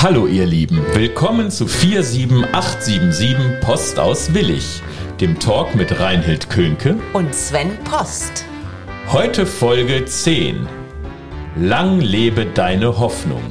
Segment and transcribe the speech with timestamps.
[0.00, 4.80] Hallo ihr Lieben, willkommen zu 47877 Post aus Willig,
[5.20, 8.44] dem Talk mit Reinhild Könke und Sven Post.
[9.10, 10.68] Heute Folge 10.
[11.56, 13.42] Lang lebe deine Hoffnung.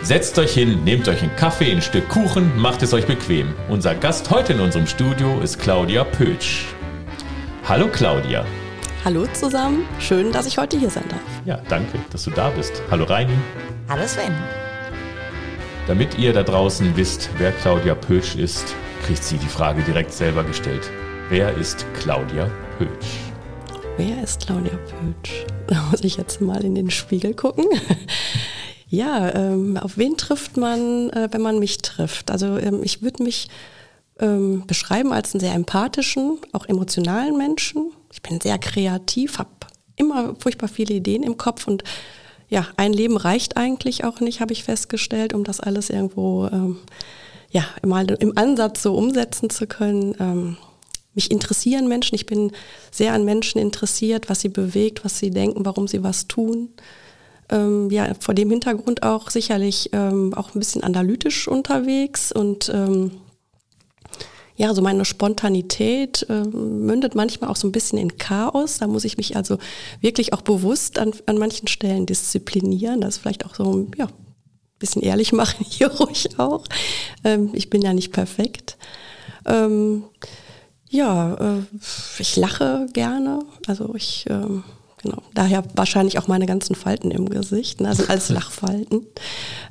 [0.00, 3.52] Setzt euch hin, nehmt euch einen Kaffee, ein Stück Kuchen, macht es euch bequem.
[3.68, 6.68] Unser Gast heute in unserem Studio ist Claudia Pötsch.
[7.68, 8.46] Hallo Claudia.
[9.04, 11.20] Hallo zusammen, schön, dass ich heute hier sein darf.
[11.44, 12.80] Ja, danke, dass du da bist.
[12.90, 13.34] Hallo Reini.
[13.90, 14.32] Hallo Sven.
[15.86, 20.44] Damit ihr da draußen wisst, wer Claudia Pötsch ist, kriegt sie die Frage direkt selber
[20.44, 20.90] gestellt.
[21.28, 23.18] Wer ist Claudia Pötsch?
[23.96, 25.46] Wer ist Claudia Pötsch?
[25.66, 27.64] Da muss ich jetzt mal in den Spiegel gucken.
[28.92, 32.32] Ja, ähm, auf wen trifft man, äh, wenn man mich trifft?
[32.32, 33.48] Also ähm, ich würde mich
[34.18, 37.92] ähm, beschreiben als einen sehr empathischen, auch emotionalen Menschen.
[38.12, 39.50] Ich bin sehr kreativ, habe
[39.94, 41.84] immer furchtbar viele Ideen im Kopf und
[42.50, 46.76] ja, ein Leben reicht eigentlich auch nicht, habe ich festgestellt, um das alles irgendwo ähm,
[47.50, 50.14] ja, mal im Ansatz so umsetzen zu können.
[50.20, 50.56] Ähm,
[51.14, 52.52] mich interessieren Menschen, ich bin
[52.90, 56.68] sehr an Menschen interessiert, was sie bewegt, was sie denken, warum sie was tun
[57.50, 63.12] ähm, ja vor dem Hintergrund auch sicherlich ähm, auch ein bisschen analytisch unterwegs und ähm,
[64.60, 68.76] ja, so meine Spontanität äh, mündet manchmal auch so ein bisschen in Chaos.
[68.76, 69.56] Da muss ich mich also
[70.02, 73.00] wirklich auch bewusst an, an manchen Stellen disziplinieren.
[73.00, 74.12] Das vielleicht auch so ja, ein
[74.78, 76.66] bisschen ehrlich machen hier ruhig auch.
[77.24, 78.76] Ähm, ich bin ja nicht perfekt.
[79.46, 80.04] Ähm,
[80.90, 81.62] ja, äh,
[82.18, 83.38] ich lache gerne.
[83.66, 84.62] Also ich ähm,
[85.02, 85.22] Genau.
[85.32, 87.88] Daher wahrscheinlich auch meine ganzen Falten im Gesicht, ne?
[87.88, 89.06] also alles Lachfalten.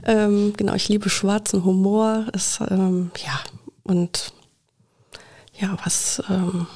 [0.03, 2.26] Ähm, genau, ich liebe schwarzen Humor.
[2.34, 3.40] Es, ähm, ja,
[3.84, 4.34] und
[5.60, 6.68] ja, was, ähm,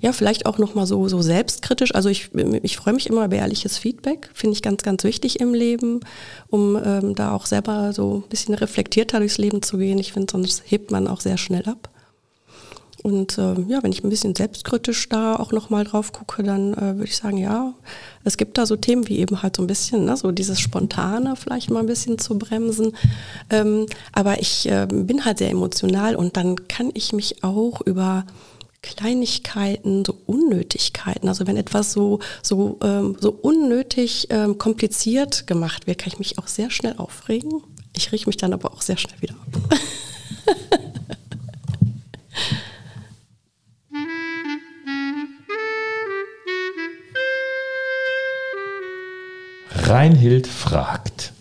[0.00, 1.94] ja, vielleicht auch nochmal so, so selbstkritisch.
[1.94, 2.30] Also ich,
[2.62, 6.00] ich freue mich immer über ehrliches Feedback, finde ich ganz, ganz wichtig im Leben,
[6.48, 9.98] um ähm, da auch selber so ein bisschen reflektierter durchs Leben zu gehen.
[9.98, 11.90] Ich finde, sonst hebt man auch sehr schnell ab.
[13.02, 16.96] Und äh, ja, wenn ich ein bisschen selbstkritisch da auch nochmal drauf gucke, dann äh,
[16.96, 17.74] würde ich sagen, ja,
[18.24, 21.36] es gibt da so Themen wie eben halt so ein bisschen, ne, so dieses Spontane
[21.36, 22.96] vielleicht mal ein bisschen zu bremsen.
[23.50, 28.26] Ähm, aber ich äh, bin halt sehr emotional und dann kann ich mich auch über
[28.82, 35.98] Kleinigkeiten, so Unnötigkeiten, also wenn etwas so, so, ähm, so unnötig ähm, kompliziert gemacht wird,
[35.98, 37.62] kann ich mich auch sehr schnell aufregen.
[37.96, 39.78] Ich rieche mich dann aber auch sehr schnell wieder ab.
[49.88, 51.32] Reinhild fragt.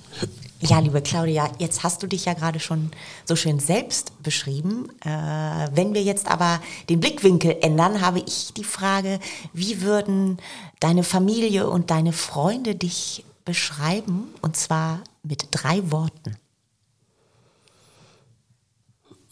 [0.61, 2.91] Ja, liebe Claudia, jetzt hast du dich ja gerade schon
[3.25, 4.87] so schön selbst beschrieben.
[5.03, 5.09] Äh,
[5.73, 9.19] wenn wir jetzt aber den Blickwinkel ändern, habe ich die Frage,
[9.51, 10.37] wie würden
[10.79, 14.29] deine Familie und deine Freunde dich beschreiben?
[14.41, 16.37] Und zwar mit drei Worten.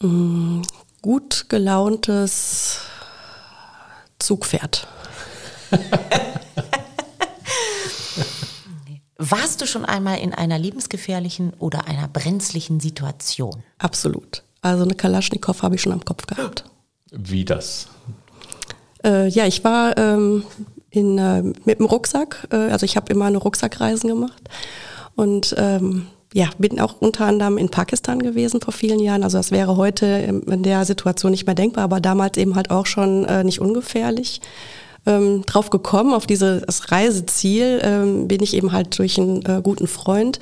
[0.00, 0.60] Mm,
[1.00, 2.80] gut gelauntes
[4.18, 4.86] Zugpferd.
[9.18, 13.62] Warst du schon einmal in einer lebensgefährlichen oder einer brenzlichen Situation?
[13.78, 14.42] Absolut.
[14.60, 16.64] Also eine Kalaschnikow habe ich schon am Kopf gehabt.
[17.10, 17.88] Wie das?
[19.04, 20.44] Äh, ja, ich war ähm,
[20.90, 24.42] in, äh, mit dem Rucksack, äh, also ich habe immer eine Rucksackreisen gemacht
[25.14, 29.22] und ähm, ja, bin auch unter anderem in Pakistan gewesen vor vielen Jahren.
[29.22, 32.84] Also das wäre heute in der Situation nicht mehr denkbar, aber damals eben halt auch
[32.84, 34.42] schon äh, nicht ungefährlich
[35.06, 39.86] ähm, drauf gekommen, auf dieses Reiseziel, ähm, bin ich eben halt durch einen äh, guten
[39.86, 40.38] Freund.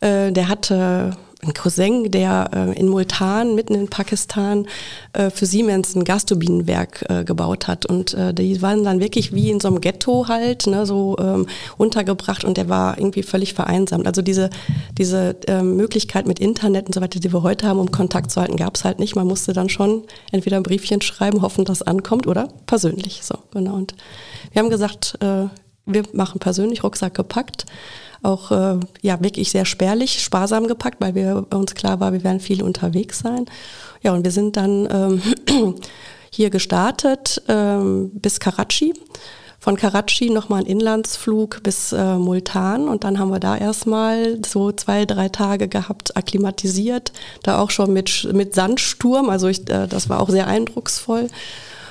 [0.00, 1.16] Äh, der hatte
[1.46, 4.66] ein Cousin, der äh, in Multan, mitten in Pakistan,
[5.12, 7.86] äh, für Siemens ein Gasturbinenwerk äh, gebaut hat.
[7.86, 11.46] Und äh, die waren dann wirklich wie in so einem Ghetto halt, ne, so ähm,
[11.76, 14.06] untergebracht und der war irgendwie völlig vereinsamt.
[14.06, 14.50] Also diese,
[14.98, 18.40] diese ähm, Möglichkeit mit Internet und so weiter, die wir heute haben, um Kontakt zu
[18.40, 19.16] halten, gab es halt nicht.
[19.16, 23.20] Man musste dann schon entweder ein Briefchen schreiben, hoffen, dass ankommt oder persönlich.
[23.22, 23.74] So, genau.
[23.74, 23.94] Und
[24.52, 25.46] wir haben gesagt, äh,
[25.86, 27.66] wir machen persönlich Rucksack gepackt
[28.24, 32.40] auch äh, ja wirklich sehr spärlich, sparsam gepackt, weil wir uns klar war, wir werden
[32.40, 33.46] viel unterwegs sein.
[34.02, 35.74] Ja, und wir sind dann ähm,
[36.30, 38.94] hier gestartet ähm, bis Karachi.
[39.58, 44.72] Von Karachi nochmal ein Inlandsflug bis äh, Multan und dann haben wir da erstmal so
[44.72, 50.10] zwei, drei Tage gehabt, akklimatisiert, da auch schon mit, mit Sandsturm, also ich, äh, das
[50.10, 51.28] war auch sehr eindrucksvoll.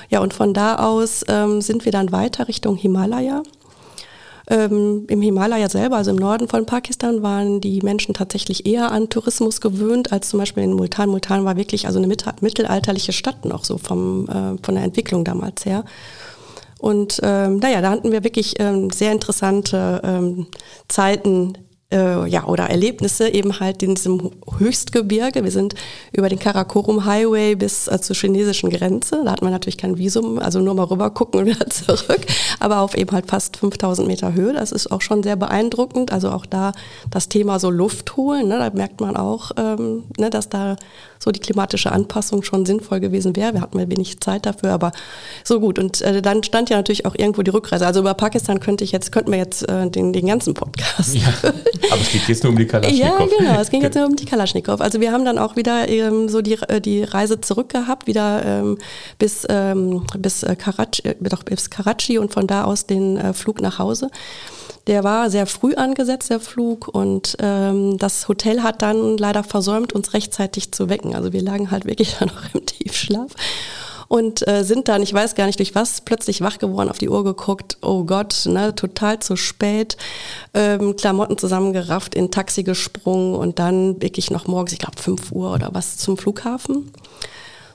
[0.08, 3.42] Ja, und von da aus ähm, sind wir dann weiter Richtung Himalaya.
[4.46, 9.08] Ähm, Im Himalaya selber, also im Norden von Pakistan, waren die Menschen tatsächlich eher an
[9.08, 11.08] Tourismus gewöhnt als zum Beispiel in Multan.
[11.08, 15.64] Multan war wirklich also eine mittelalterliche Stadt noch so vom, äh, von der Entwicklung damals
[15.64, 15.84] her.
[16.78, 20.46] Und ähm, naja, da hatten wir wirklich ähm, sehr interessante ähm,
[20.88, 21.54] Zeiten
[21.92, 25.44] äh, ja, oder Erlebnisse eben halt in diesem Höchstgebirge.
[25.44, 25.74] Wir sind
[26.12, 29.22] über den Karakorum Highway bis äh, zur chinesischen Grenze.
[29.24, 32.20] Da hat man natürlich kein Visum, also nur mal rüber gucken und wieder zurück.
[32.58, 34.52] Aber auf eben halt fast 5000 Meter Höhe.
[34.52, 36.12] Das ist auch schon sehr beeindruckend.
[36.12, 36.72] Also auch da
[37.10, 38.48] das Thema so Luft holen.
[38.48, 40.76] Ne, da merkt man auch, ähm, ne, dass da
[41.18, 43.54] so die klimatische Anpassung schon sinnvoll gewesen wäre.
[43.54, 44.92] Wir hatten mal wenig Zeit dafür, aber
[45.42, 45.78] so gut.
[45.78, 47.86] Und äh, dann stand ja natürlich auch irgendwo die Rückreise.
[47.86, 51.14] Also über Pakistan könnte ich jetzt, könnten wir jetzt äh, den, den ganzen Podcast.
[51.14, 51.32] Ja,
[51.90, 53.00] aber es geht jetzt nur um die Kalaschnikow.
[53.00, 54.80] Ja, genau, es ging jetzt nur um die Kalaschnikow.
[54.80, 58.44] Also wir haben dann auch wieder ähm, so die, äh, die Reise zurück gehabt, wieder
[58.44, 58.78] ähm,
[59.18, 63.32] bis, ähm, bis, äh, Karachi, äh, doch, bis Karachi und von da aus den äh,
[63.32, 64.10] Flug nach Hause.
[64.86, 69.94] Der war sehr früh angesetzt, der Flug, und ähm, das Hotel hat dann leider versäumt,
[69.94, 71.14] uns rechtzeitig zu wecken.
[71.14, 73.32] Also wir lagen halt wirklich dann noch im Tiefschlaf
[74.14, 77.08] und äh, sind dann, ich weiß gar nicht durch was, plötzlich wach geworden, auf die
[77.08, 79.96] Uhr geguckt, oh Gott, ne, total zu spät,
[80.54, 85.52] ähm, Klamotten zusammengerafft, in Taxi gesprungen und dann wirklich noch morgens, ich glaube 5 Uhr
[85.52, 86.92] oder was, zum Flughafen.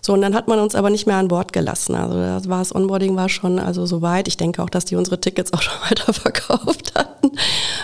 [0.01, 1.96] So, und dann hat man uns aber nicht mehr an Bord gelassen.
[1.96, 4.28] Also das war das Onboarding war schon also soweit.
[4.28, 7.31] Ich denke auch, dass die unsere Tickets auch schon weiterverkauft hatten.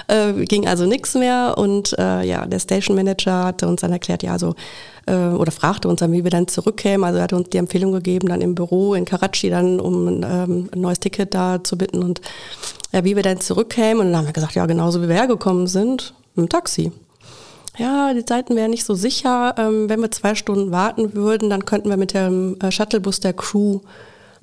[0.07, 1.55] Äh, ging also nichts mehr.
[1.57, 4.55] Und äh, ja, der Station Manager hatte uns dann erklärt, ja, also
[5.07, 7.03] äh, oder fragte uns dann, wie wir dann zurückkämen.
[7.03, 10.69] Also er hat uns die Empfehlung gegeben, dann im Büro in Karachi dann um ähm,
[10.71, 12.21] ein neues Ticket da zu bitten und
[12.91, 13.99] ja, wie wir dann zurückkämen.
[13.99, 16.91] Und dann haben wir gesagt, ja, genauso wie wir hergekommen sind, dem Taxi
[17.77, 19.55] ja, die Zeiten wären nicht so sicher.
[19.57, 23.33] Ähm, wenn wir zwei Stunden warten würden, dann könnten wir mit dem äh, Shuttlebus der
[23.33, 23.81] Crew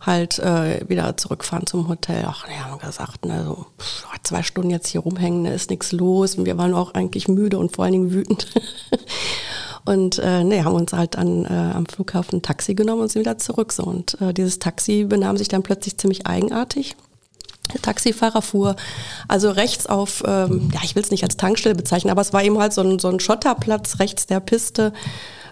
[0.01, 2.25] halt äh, wieder zurückfahren zum Hotel.
[2.27, 5.93] Ach, wir haben gesagt, ne, so, pff, zwei Stunden jetzt hier rumhängen, da ist nichts
[5.93, 6.37] los.
[6.37, 8.47] Und wir waren auch eigentlich müde und vor allen Dingen wütend.
[9.85, 13.21] und äh, ne, haben uns halt an, äh, am Flughafen ein Taxi genommen und sind
[13.21, 13.73] wieder zurück.
[13.73, 13.85] So.
[13.85, 16.97] Und äh, dieses Taxi benahm sich dann plötzlich ziemlich eigenartig.
[17.73, 18.77] Der Taxifahrer fuhr
[19.29, 22.43] also rechts auf, ähm, ja, ich will es nicht als Tankstelle bezeichnen, aber es war
[22.43, 24.93] eben halt so ein, so ein Schotterplatz rechts der Piste,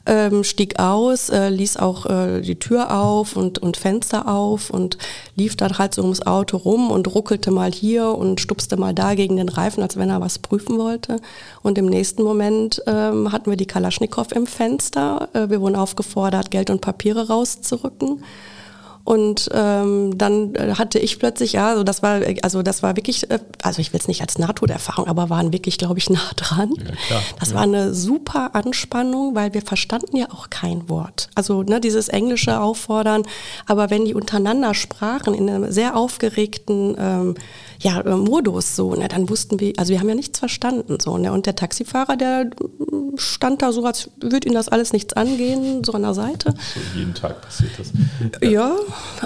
[0.07, 4.99] ähm, stieg aus, äh, ließ auch äh, die Tür auf und, und Fenster auf und
[5.37, 9.15] lief dann halt so ums Auto rum und ruckelte mal hier und stupste mal da
[9.15, 11.21] gegen den Reifen, als wenn er was prüfen wollte.
[11.63, 15.29] Und im nächsten Moment ähm, hatten wir die Kalaschnikow im Fenster.
[15.33, 18.25] Äh, wir wurden aufgefordert, Geld und Papiere rauszurücken.
[19.11, 23.29] Und ähm, dann äh, hatte ich plötzlich, ja, also das war, also das war wirklich,
[23.29, 26.75] äh, also ich will es nicht als Nahtoderfahrung, aber waren wirklich, glaube ich, nah dran.
[27.11, 27.57] Ja, das ja.
[27.57, 31.29] war eine super Anspannung, weil wir verstanden ja auch kein Wort.
[31.35, 33.25] Also ne, dieses englische Auffordern,
[33.67, 37.35] aber wenn die untereinander sprachen in einem sehr aufgeregten ähm,
[37.83, 41.33] ja, Modus so, ne, dann wussten wir, also wir haben ja nichts verstanden so, ne,
[41.33, 42.51] und der Taxifahrer, der
[43.17, 46.55] stand da so, als würde ihn das alles nichts angehen, so an der Seite.
[46.75, 47.93] So jeden Tag passiert das.
[48.43, 48.77] Ja,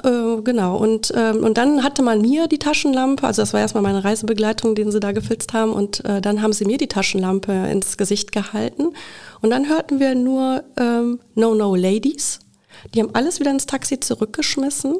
[0.05, 0.77] äh, genau.
[0.77, 4.77] Und, ähm, und dann hatte man mir die Taschenlampe, also das war erstmal meine Reisebegleitung,
[4.77, 8.31] den sie da gefilzt haben, und äh, dann haben sie mir die Taschenlampe ins Gesicht
[8.31, 8.93] gehalten.
[9.41, 12.39] Und dann hörten wir nur ähm, No, no, Ladies.
[12.95, 14.97] Die haben alles wieder ins Taxi zurückgeschmissen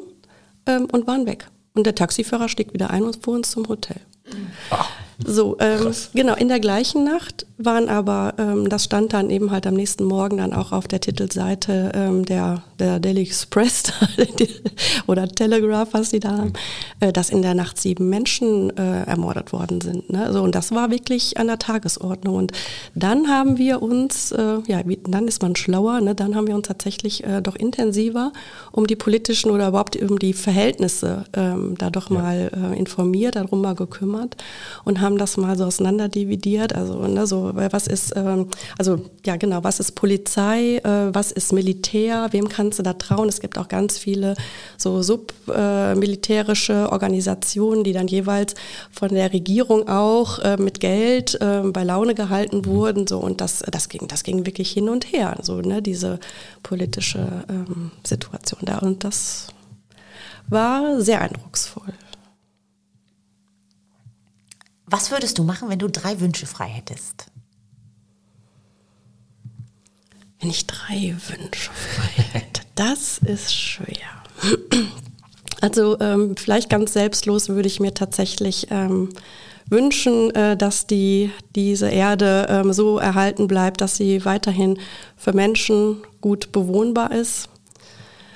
[0.65, 1.47] ähm, und waren weg.
[1.75, 3.97] Und der Taxifahrer stieg wieder ein und fuhr uns zum Hotel.
[4.71, 4.89] Ach.
[5.23, 9.65] So, ähm, genau, in der gleichen Nacht waren aber, ähm, das stand dann eben halt
[9.65, 13.83] am nächsten Morgen dann auch auf der Titelseite ähm, der, der Daily Express
[15.07, 16.53] oder Telegraph, was sie da haben,
[16.99, 20.09] äh, dass in der Nacht sieben Menschen äh, ermordet worden sind.
[20.09, 20.33] Ne?
[20.33, 22.35] So, und das war wirklich an der Tagesordnung.
[22.35, 22.51] Und
[22.93, 26.13] dann haben wir uns, äh, ja, dann ist man schlauer, ne?
[26.13, 28.33] dann haben wir uns tatsächlich äh, doch intensiver
[28.71, 33.61] um die politischen oder überhaupt um die Verhältnisse ähm, da doch mal äh, informiert, darum
[33.61, 34.35] mal gekümmert
[34.83, 36.75] und haben das mal so auseinanderdividiert.
[36.75, 38.47] Also, ne, so, was ist, ähm,
[38.77, 43.29] also, ja, genau, was ist Polizei, äh, was ist Militär, wem kannst du da trauen?
[43.29, 44.35] Es gibt auch ganz viele
[44.77, 48.55] so submilitärische äh, Organisationen, die dann jeweils
[48.91, 53.63] von der Regierung auch äh, mit Geld äh, bei Laune gehalten wurden, so, und das,
[53.71, 56.19] das ging, das ging wirklich hin und her, so, ne, diese
[56.63, 58.79] politische ähm, Situation da.
[58.79, 59.47] Und das
[60.47, 61.93] war sehr eindrucksvoll.
[64.87, 67.25] Was würdest du machen, wenn du drei Wünsche frei hättest?
[70.39, 73.95] Wenn ich drei Wünsche frei hätte, das ist schwer.
[75.61, 79.09] Also ähm, vielleicht ganz selbstlos würde ich mir tatsächlich ähm,
[79.69, 84.77] wünschen, äh, dass die, diese Erde ähm, so erhalten bleibt, dass sie weiterhin
[85.17, 87.49] für Menschen gut bewohnbar ist.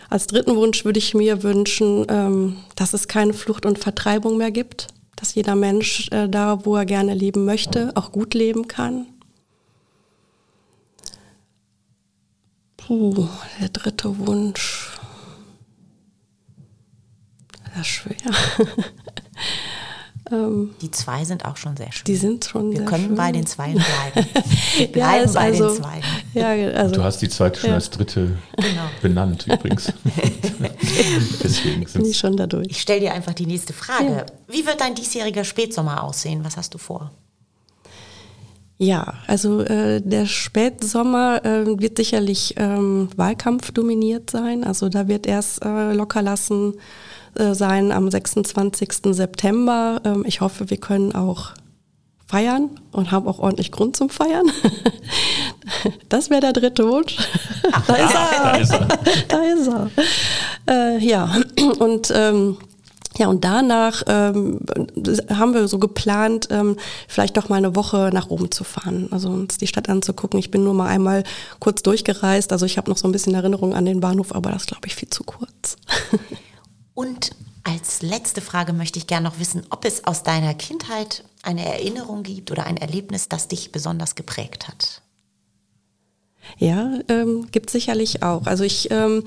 [0.09, 4.49] Als dritten Wunsch würde ich mir wünschen, ähm, dass es keine Flucht und Vertreibung mehr
[4.49, 4.87] gibt
[5.19, 9.07] dass jeder Mensch äh, da, wo er gerne leben möchte, auch gut leben kann.
[12.77, 13.27] Puh,
[13.59, 14.97] der dritte Wunsch.
[17.75, 18.15] Das ist schwer.
[20.31, 22.03] Ähm, Die zwei sind auch schon sehr schön.
[22.05, 23.15] die sind schon Wir sehr können schön.
[23.15, 23.73] bei den Zweien
[24.13, 24.29] bleiben.
[24.77, 26.03] Wir Ja, bleiben ist bei also, den Zweien.
[26.33, 27.75] Ja, also, Du hast die zweite schon Ja.
[27.75, 28.81] als dritte Genau.
[29.01, 29.91] benannt übrigens.
[31.43, 32.67] Deswegen bin ich sind schon dadurch.
[32.69, 34.09] Ich stelle dir einfach die nächste Frage.
[34.09, 34.25] Ja.
[34.47, 36.43] Wie wird dein diesjähriger Spätsommer aussehen?
[36.43, 37.11] Was hast du vor?
[38.81, 44.63] Ja, also äh, der Spätsommer äh, wird sicherlich ähm, Wahlkampf dominiert sein.
[44.63, 46.75] Also da wird erst äh, lockerlassen
[47.39, 48.91] äh, sein am 26.
[49.11, 50.01] September.
[50.03, 51.53] Ähm, ich hoffe, wir können auch
[52.29, 54.45] feiern und haben auch ordentlich Grund zum Feiern.
[56.09, 57.15] Das wäre der dritte Wunsch.
[57.87, 58.41] Da ist er.
[58.41, 58.87] Da ist er.
[59.27, 59.89] Da ist er.
[60.67, 61.35] Äh, ja,
[61.79, 62.57] und ähm,
[63.17, 64.59] ja, und danach ähm,
[65.29, 66.77] haben wir so geplant, ähm,
[67.07, 70.39] vielleicht doch mal eine Woche nach Rom zu fahren, also uns die Stadt anzugucken.
[70.39, 71.23] Ich bin nur mal einmal
[71.59, 74.63] kurz durchgereist, also ich habe noch so ein bisschen Erinnerung an den Bahnhof, aber das
[74.63, 75.77] ist, glaube ich, viel zu kurz.
[76.99, 77.29] Und
[77.63, 82.23] als letzte Frage möchte ich gerne noch wissen, ob es aus deiner Kindheit eine Erinnerung
[82.23, 85.01] gibt oder ein Erlebnis, das dich besonders geprägt hat.
[86.57, 88.47] Ja, ähm, gibt sicherlich auch.
[88.47, 89.23] Also ich, ähm,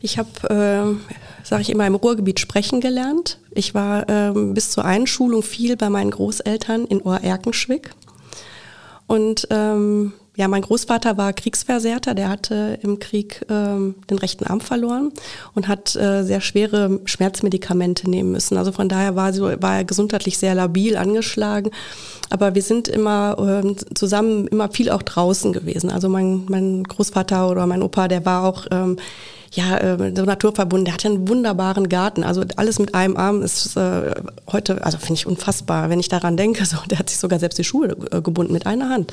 [0.00, 1.00] ich habe, ähm,
[1.44, 3.38] sage ich immer, im Ruhrgebiet sprechen gelernt.
[3.52, 7.94] Ich war ähm, bis zur Einschulung viel bei meinen Großeltern in Ohr-Erkenschwick.
[9.06, 14.60] Und ähm, ja, mein Großvater war Kriegsversehrter, der hatte im Krieg ähm, den rechten Arm
[14.60, 15.12] verloren
[15.54, 18.58] und hat äh, sehr schwere Schmerzmedikamente nehmen müssen.
[18.58, 21.70] Also von daher war, so, war er gesundheitlich sehr labil angeschlagen.
[22.28, 25.90] Aber wir sind immer ähm, zusammen, immer viel auch draußen gewesen.
[25.90, 28.98] Also mein, mein Großvater oder mein Opa, der war auch ähm,
[29.56, 30.84] ja, äh, so naturverbunden.
[30.84, 32.22] Der hatte einen wunderbaren Garten.
[32.22, 34.14] Also alles mit einem Arm ist äh,
[34.52, 36.64] heute, also finde ich unfassbar, wenn ich daran denke.
[36.66, 39.12] So, der hat sich sogar selbst die Schuhe äh, gebunden mit einer Hand.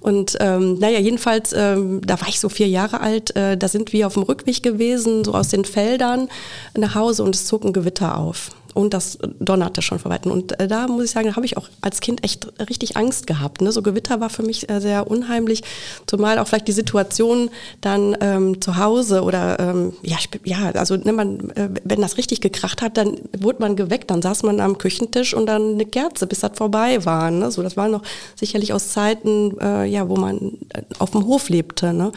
[0.00, 3.92] Und ähm, naja, jedenfalls, ähm, da war ich so vier Jahre alt, äh, da sind
[3.92, 6.28] wir auf dem Rückweg gewesen, so aus den Feldern
[6.76, 8.50] nach Hause und es zog ein Gewitter auf.
[8.78, 10.30] Und das donnerte schon vor Weitem.
[10.30, 13.26] Und äh, da muss ich sagen, da habe ich auch als Kind echt richtig Angst
[13.26, 13.60] gehabt.
[13.60, 13.72] Ne?
[13.72, 15.64] So Gewitter war für mich äh, sehr unheimlich,
[16.06, 21.12] zumal auch vielleicht die Situation dann ähm, zu Hause oder ähm, ja, ja, also ne,
[21.12, 24.78] man, äh, wenn das richtig gekracht hat, dann wurde man geweckt, dann saß man am
[24.78, 27.32] Küchentisch und dann eine Kerze, bis das vorbei war.
[27.32, 27.50] Ne?
[27.50, 28.02] So, das war noch
[28.36, 31.92] sicherlich aus Zeiten, äh, ja, wo man äh, auf dem Hof lebte.
[31.92, 32.12] Ne?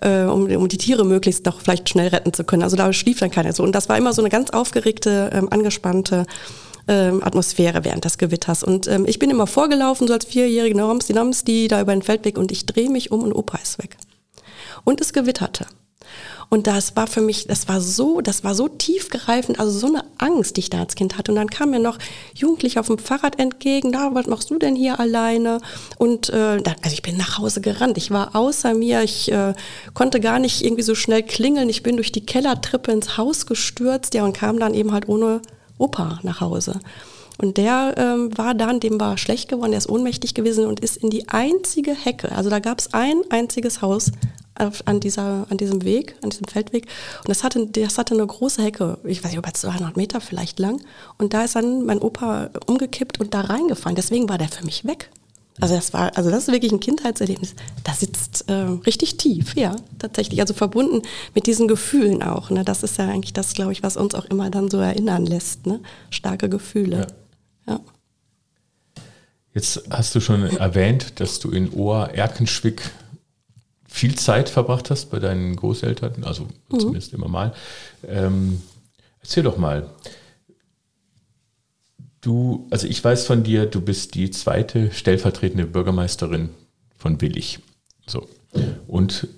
[0.00, 2.62] Äh, um, um die Tiere möglichst noch vielleicht schnell retten zu können.
[2.62, 3.62] Also da schlief dann keiner so.
[3.62, 6.26] Und das war immer so eine ganz aufgeregte, ähm, angespannte
[6.88, 8.62] ähm, Atmosphäre während des Gewitters.
[8.62, 12.38] Und ähm, ich bin immer vorgelaufen, so als Vierjährige, Nomsti Nomsti, da über den Feldweg
[12.38, 13.96] und ich drehe mich um und Opa ist weg.
[14.84, 15.66] Und es gewitterte.
[16.50, 20.04] Und das war für mich, das war so, das war so tiefgreifend, also so eine
[20.16, 21.32] Angst, die ich da als Kind hatte.
[21.32, 21.98] Und dann kam mir noch
[22.34, 25.60] Jugendlich auf dem Fahrrad entgegen, da, was machst du denn hier alleine?
[25.98, 29.52] Und äh, dann, also ich bin nach Hause gerannt, ich war außer mir, ich äh,
[29.92, 34.14] konnte gar nicht irgendwie so schnell klingeln, ich bin durch die Kellertreppe ins Haus gestürzt,
[34.14, 35.42] ja, und kam dann eben halt ohne
[35.76, 36.80] Opa nach Hause.
[37.36, 40.96] Und der ähm, war dann, dem war schlecht geworden, der ist ohnmächtig gewesen und ist
[40.96, 44.10] in die einzige Hecke, also da gab es ein einziges Haus
[44.60, 46.86] auf, an, dieser, an diesem Weg, an diesem Feldweg.
[47.18, 50.58] Und das hatte, das hatte eine große Hecke, ich weiß nicht, über 200 Meter vielleicht
[50.58, 50.80] lang.
[51.18, 53.96] Und da ist dann mein Opa umgekippt und da reingefallen.
[53.96, 55.10] Deswegen war der für mich weg.
[55.60, 57.54] Also das war, also das ist wirklich ein Kindheitserlebnis.
[57.82, 60.40] Das sitzt äh, richtig tief, ja, tatsächlich.
[60.40, 61.02] Also verbunden
[61.34, 62.50] mit diesen Gefühlen auch.
[62.50, 62.64] Ne?
[62.64, 65.66] Das ist ja eigentlich das, glaube ich, was uns auch immer dann so erinnern lässt.
[65.66, 65.80] Ne?
[66.10, 67.08] Starke Gefühle.
[67.66, 67.80] Ja.
[69.54, 72.82] Jetzt hast du schon erwähnt, dass du in Ohr-Erkenschwick
[73.88, 77.54] viel Zeit verbracht hast bei deinen Großeltern, also zumindest immer mal.
[78.06, 78.62] Ähm,
[79.20, 79.90] erzähl doch mal.
[82.20, 86.50] Du, also ich weiß von dir, du bist die zweite stellvertretende Bürgermeisterin
[86.96, 87.60] von Willig.
[88.06, 88.28] So.
[88.86, 89.28] Und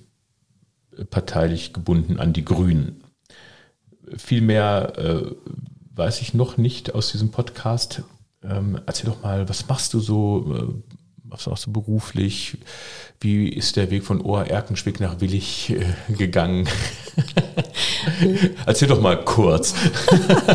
[1.11, 3.04] parteilich gebunden an die Grünen.
[4.16, 5.35] Viel mehr äh,
[5.95, 8.02] weiß ich noch nicht aus diesem Podcast.
[8.42, 10.54] Ähm, erzähl doch mal, was machst du so?
[10.57, 10.95] Äh,
[11.31, 12.59] was machst du beruflich?
[13.21, 16.69] Wie ist der Weg von Ohr-Erkenschwick nach Willig äh, gegangen?
[18.67, 19.75] erzähl doch mal kurz.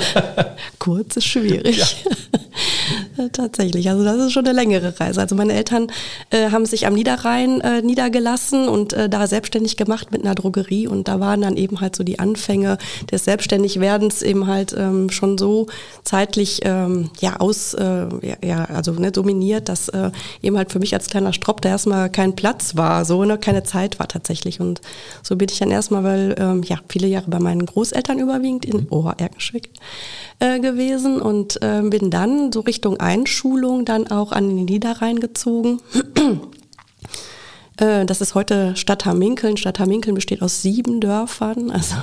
[0.79, 1.77] Kurz ist schwierig.
[1.77, 1.87] Ja,
[3.31, 5.21] Tatsächlich, also das ist schon eine längere Reise.
[5.21, 5.87] Also meine Eltern
[6.31, 10.87] äh, haben sich am Niederrhein äh, niedergelassen und äh, da selbstständig gemacht mit einer Drogerie.
[10.87, 12.77] Und da waren dann eben halt so die Anfänge
[13.09, 15.67] des Selbstständigwerdens eben halt ähm, schon so
[16.03, 20.79] zeitlich ähm, ja aus äh, ja, ja also ne, dominiert, dass äh, eben halt für
[20.79, 24.59] mich als kleiner Stropp da erstmal kein Platz war, so ne, keine Zeit war tatsächlich.
[24.59, 24.81] Und
[25.23, 28.89] so bin ich dann erstmal, weil ähm, ja viele Jahre bei meinen Großeltern überwiegend in
[28.89, 29.69] Ober-Erkenschwick
[30.39, 35.79] äh, gewesen und äh, bin dann so Richtung Einschulung dann auch an den Niederrhein gezogen.
[37.77, 39.57] Äh, das ist heute Stadt Haminkeln.
[39.57, 41.71] Stadt Haminkeln besteht aus sieben Dörfern.
[41.75, 41.95] Also,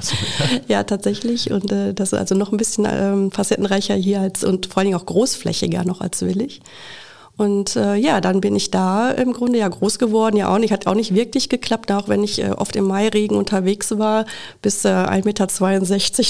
[0.00, 0.60] so, ja.
[0.68, 0.82] ja.
[0.84, 1.50] tatsächlich.
[1.50, 4.86] Und äh, das ist also noch ein bisschen ähm, facettenreicher hier als und vor allen
[4.86, 6.60] Dingen auch großflächiger noch als Willig.
[7.36, 10.72] Und äh, ja, dann bin ich da im Grunde ja groß geworden, ja auch nicht,
[10.72, 14.26] hat auch nicht wirklich geklappt, auch wenn ich äh, oft im Mairegen unterwegs war,
[14.60, 15.46] bis äh, 1,62 Meter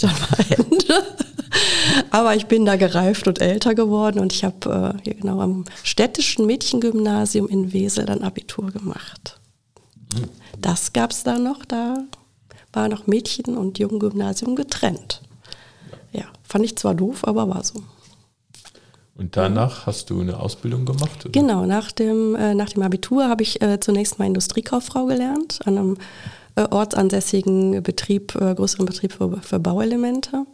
[0.02, 1.06] dann war Ende.
[2.10, 6.46] Aber ich bin da gereift und älter geworden und ich habe äh, genau am städtischen
[6.46, 9.38] Mädchengymnasium in Wesel dann Abitur gemacht.
[10.60, 12.04] Das gab es da noch, da
[12.72, 15.22] war noch Mädchen- und Junggymnasium getrennt.
[16.12, 17.82] Ja, fand ich zwar doof, aber war so.
[19.16, 21.26] Und danach hast du eine Ausbildung gemacht?
[21.26, 21.32] Oder?
[21.32, 25.76] Genau, nach dem, äh, nach dem Abitur habe ich äh, zunächst mal Industriekauffrau gelernt, an
[25.76, 25.96] einem
[26.54, 30.46] äh, ortsansässigen Betrieb, äh, größeren Betrieb für, für Bauelemente.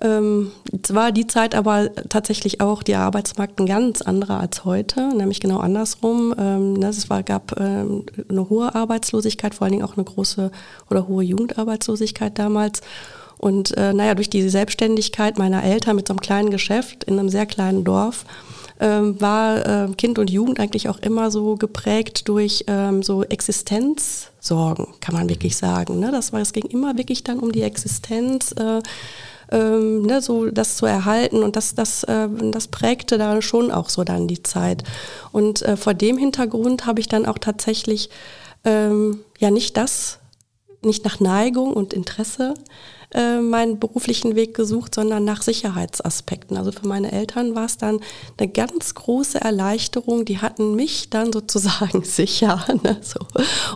[0.00, 0.50] Ähm,
[0.88, 5.58] war die Zeit aber tatsächlich auch der Arbeitsmarkt ein ganz anderer als heute, nämlich genau
[5.58, 6.34] andersrum.
[6.36, 10.50] Ähm, ne, es war, gab ähm, eine hohe Arbeitslosigkeit, vor allen Dingen auch eine große
[10.90, 12.80] oder hohe Jugendarbeitslosigkeit damals.
[13.38, 17.28] Und äh, naja, durch die Selbstständigkeit meiner Eltern mit so einem kleinen Geschäft in einem
[17.28, 18.24] sehr kleinen Dorf
[18.80, 24.88] ähm, war äh, Kind und Jugend eigentlich auch immer so geprägt durch ähm, so Existenzsorgen,
[25.00, 26.00] kann man wirklich sagen.
[26.00, 26.10] Ne?
[26.10, 28.52] Das war, es ging immer wirklich dann um die Existenz.
[28.52, 28.80] Äh,
[29.50, 33.88] ähm, ne, so das zu erhalten und das, das, äh, das prägte da schon auch
[33.88, 34.84] so dann die Zeit.
[35.32, 38.10] Und äh, vor dem Hintergrund habe ich dann auch tatsächlich
[38.64, 40.18] ähm, ja nicht das,
[40.82, 42.54] nicht nach Neigung und Interesse
[43.14, 46.56] äh, meinen beruflichen Weg gesucht, sondern nach Sicherheitsaspekten.
[46.56, 48.00] Also für meine Eltern war es dann
[48.36, 50.24] eine ganz große Erleichterung.
[50.24, 53.20] Die hatten mich dann sozusagen sicher ne, so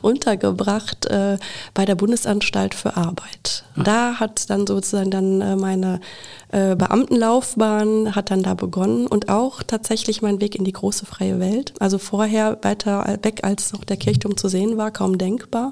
[0.02, 1.38] untergebracht äh,
[1.72, 3.64] bei der Bundesanstalt für Arbeit.
[3.76, 3.84] Ach.
[3.84, 6.00] Da hat dann sozusagen dann äh, meine
[6.50, 11.38] äh, Beamtenlaufbahn hat dann da begonnen und auch tatsächlich mein Weg in die große freie
[11.38, 11.74] Welt.
[11.78, 15.70] Also vorher weiter weg, als noch der Kirchturm zu sehen war, kaum denkbar.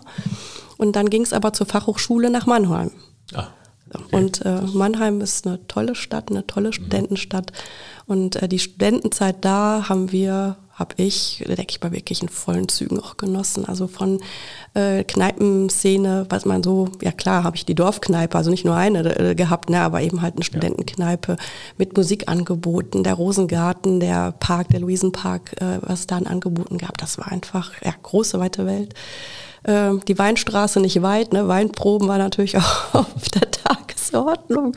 [0.76, 2.90] Und dann ging es aber zur Fachhochschule nach Mannheim.
[3.34, 3.48] Ah,
[3.92, 4.16] okay.
[4.16, 6.72] Und äh, Mannheim ist eine tolle Stadt, eine tolle mhm.
[6.72, 7.52] Studentenstadt.
[8.06, 12.68] Und äh, die Studentenzeit da haben wir, habe ich, denke ich mal, wirklich in vollen
[12.68, 13.64] Zügen auch genossen.
[13.64, 14.20] Also von
[14.74, 19.18] äh, Kneipenszene, was man so, ja klar, habe ich die Dorfkneipe, also nicht nur eine
[19.18, 21.38] äh, gehabt, ne, aber eben halt eine Studentenkneipe ja.
[21.78, 26.98] mit Musikangeboten, der Rosengarten, der Park, der Luisenpark, äh, was da an Angeboten gab.
[26.98, 28.94] Das war einfach, ja, große, weite Welt.
[29.66, 31.48] Ähm, die Weinstraße nicht weit, ne?
[31.48, 34.76] Weinproben war natürlich auch auf der Tagesordnung.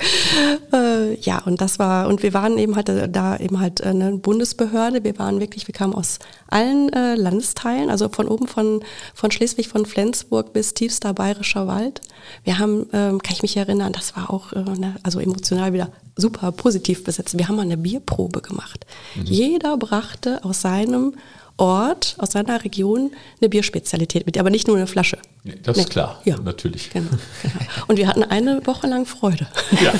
[0.73, 3.89] Äh, ja, und das war, und wir waren eben halt äh, da eben halt äh,
[3.89, 5.03] eine Bundesbehörde.
[5.03, 9.67] Wir waren wirklich, wir kamen aus allen äh, Landesteilen, also von oben von, von Schleswig,
[9.67, 12.01] von Flensburg bis tiefster bayerischer Wald.
[12.43, 15.89] Wir haben, ähm, kann ich mich erinnern, das war auch, äh, ne, also emotional wieder
[16.15, 17.37] super positiv besetzt.
[17.37, 18.87] Wir haben mal eine Bierprobe gemacht.
[19.15, 19.25] Mhm.
[19.25, 21.13] Jeder brachte aus seinem
[21.59, 25.17] Ort, aus seiner Region eine Bierspezialität mit, aber nicht nur eine Flasche.
[25.63, 25.83] Das nee.
[25.83, 26.37] ist klar, ja.
[26.37, 26.89] natürlich.
[26.91, 27.09] Genau,
[27.41, 27.53] genau.
[27.87, 29.47] Und wir hatten eine Woche lang Freude.
[29.83, 29.93] Ja.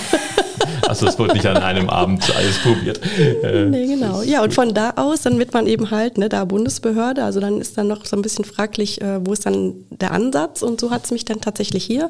[0.87, 2.99] Also es wurde nicht an einem Abend alles probiert.
[3.43, 4.21] Äh, nee, genau.
[4.21, 7.61] Ja, und von da aus, dann wird man eben halt, ne, da Bundesbehörde, also dann
[7.61, 10.61] ist dann noch so ein bisschen fraglich, äh, wo ist dann der Ansatz?
[10.61, 12.09] Und so hat es mich dann tatsächlich hier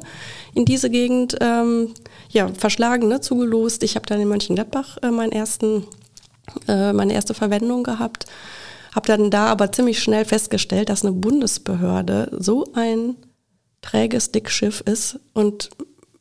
[0.54, 1.94] in diese Gegend ähm,
[2.30, 3.82] ja, verschlagen, ne, zugelost.
[3.82, 5.84] Ich habe dann in Mönchengladbach äh, meinen ersten,
[6.68, 8.26] äh, meine erste Verwendung gehabt
[8.94, 13.16] habe dann da aber ziemlich schnell festgestellt, dass eine Bundesbehörde so ein
[13.82, 15.70] träges Dickschiff ist und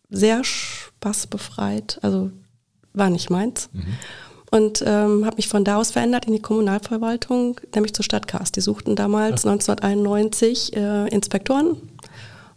[0.10, 2.00] sehr spaßbefreit.
[2.02, 2.32] Also
[2.94, 3.70] war nicht meins.
[3.74, 3.86] Mhm.
[4.52, 8.56] Und ähm, habe mich von da aus verändert in die Kommunalverwaltung, nämlich zur Stadtcast.
[8.56, 9.52] Die suchten damals ja.
[9.52, 11.78] 1991 äh, Inspektoren.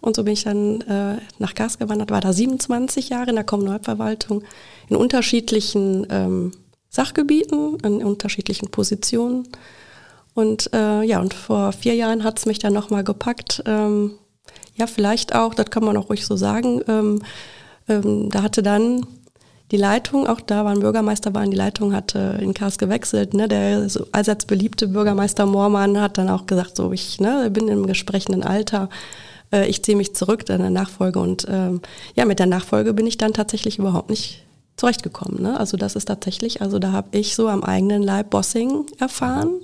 [0.00, 3.44] Und so bin ich dann äh, nach Kars gewandert, war da 27 Jahre in der
[3.44, 4.42] Kommunalverwaltung
[4.88, 6.52] in unterschiedlichen ähm,
[6.88, 9.48] Sachgebieten, in unterschiedlichen Positionen.
[10.34, 13.62] Und äh, ja, und vor vier Jahren hat es mich dann nochmal gepackt.
[13.66, 14.12] Ähm,
[14.76, 16.80] ja, vielleicht auch, das kann man auch ruhig so sagen.
[16.88, 17.22] Ähm,
[17.88, 19.06] ähm, da hatte dann
[19.70, 23.34] die Leitung, auch da war ein Bürgermeister, war in die Leitung, hatte in Kars gewechselt.
[23.34, 23.48] Ne?
[23.48, 27.86] Der so allseits beliebte Bürgermeister Moormann hat dann auch gesagt, so ich ne, bin im
[27.86, 28.88] gesprechenden Alter,
[29.52, 31.18] äh, ich ziehe mich zurück in der Nachfolge.
[31.18, 31.80] Und ähm,
[32.14, 34.44] ja, mit der Nachfolge bin ich dann tatsächlich überhaupt nicht
[34.76, 35.42] zurechtgekommen.
[35.42, 35.58] Ne?
[35.58, 39.60] Also das ist tatsächlich, also da habe ich so am eigenen Leib Bossing erfahren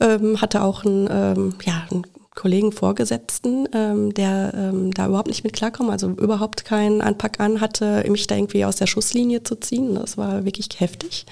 [0.00, 5.42] ähm, hatte auch einen, ähm, ja, einen Kollegen Vorgesetzten, ähm, der ähm, da überhaupt nicht
[5.42, 9.56] mit klarkam, also überhaupt keinen Anpack an hatte, mich da irgendwie aus der Schusslinie zu
[9.56, 9.96] ziehen.
[9.96, 11.26] Das war wirklich heftig.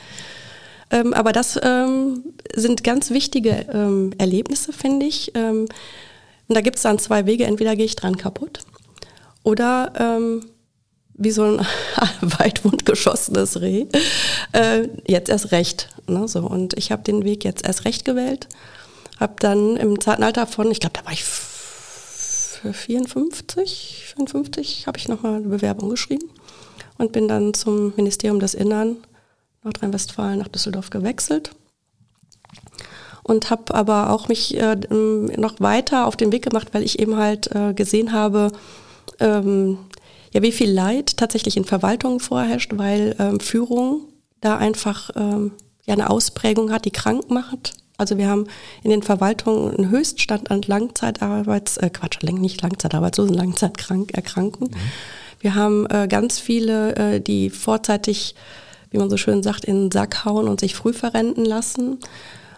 [0.91, 2.25] Ähm, aber das ähm,
[2.55, 5.31] sind ganz wichtige ähm, Erlebnisse, finde ich.
[5.35, 5.67] Ähm,
[6.49, 7.45] und da gibt es dann zwei Wege.
[7.45, 8.61] Entweder gehe ich dran kaputt
[9.45, 9.93] oder
[11.19, 11.61] wie so ein
[12.21, 13.87] weit wundgeschossenes Reh.
[14.53, 15.91] Äh, jetzt erst recht.
[16.07, 16.41] Ne, so.
[16.41, 18.49] Und ich habe den Weg jetzt erst recht gewählt.
[19.19, 25.09] Habe dann im zarten Alter von, ich glaube, da war ich 54, 55, habe ich
[25.09, 26.31] nochmal eine Bewerbung geschrieben
[26.99, 28.97] und bin dann zum Ministerium des Innern
[29.63, 31.53] Nordrhein-Westfalen nach Düsseldorf gewechselt
[33.23, 37.17] und habe aber auch mich äh, noch weiter auf den Weg gemacht, weil ich eben
[37.17, 38.53] halt äh, gesehen habe,
[39.19, 39.79] ähm,
[40.37, 44.03] ja, wie viel Leid tatsächlich in Verwaltungen vorherrscht, weil ähm, Führung
[44.43, 45.53] da einfach ähm,
[45.87, 47.73] ja eine Ausprägung hat, die krank macht.
[47.97, 48.47] Also wir haben
[48.83, 54.73] in den Verwaltungen einen Höchststand an Langzeitarbeits, äh, Quatsch, nicht Langzeitarbeitslosen, Langzeiterkrankungen.
[54.73, 54.77] Mhm.
[55.41, 58.35] Wir haben äh, ganz viele, äh, die vorzeitig,
[58.91, 61.99] wie man so schön sagt, in den Sack hauen und sich früh verrenten lassen.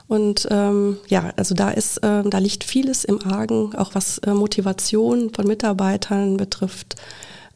[0.08, 4.34] Und ähm, ja, also da ist, äh, da liegt vieles im Argen, auch was äh,
[4.34, 6.96] Motivation von Mitarbeitern betrifft.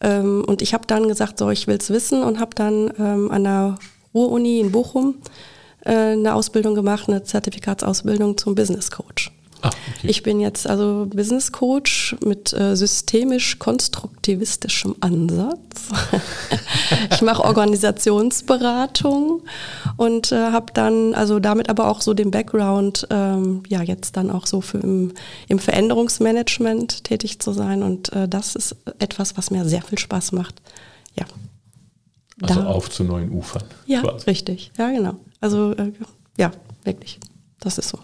[0.03, 3.31] Ähm, und ich habe dann gesagt, so, ich will es wissen und habe dann ähm,
[3.31, 3.77] an der
[4.15, 5.17] Ruhr-Uni in Bochum
[5.85, 9.31] äh, eine Ausbildung gemacht, eine Zertifikatsausbildung zum Business Coach.
[9.63, 10.09] Ah, okay.
[10.09, 15.89] Ich bin jetzt also Business Coach mit äh, systemisch-konstruktivistischem Ansatz.
[17.13, 19.43] ich mache Organisationsberatung
[19.97, 24.33] und äh, habe dann also damit aber auch so den Background, ähm, ja jetzt dann
[24.33, 25.13] auch so für im,
[25.47, 30.33] im Veränderungsmanagement tätig zu sein und äh, das ist etwas, was mir sehr viel Spaß
[30.33, 30.61] macht.
[31.17, 31.27] Ja.
[32.41, 32.67] Also da.
[32.67, 33.63] auf zu neuen Ufern.
[33.87, 34.29] Ja, quasi.
[34.29, 34.73] richtig.
[34.77, 35.15] Ja, genau.
[35.41, 35.93] Also äh,
[36.37, 36.51] ja,
[36.83, 37.21] wirklich.
[37.61, 38.01] Das ist so.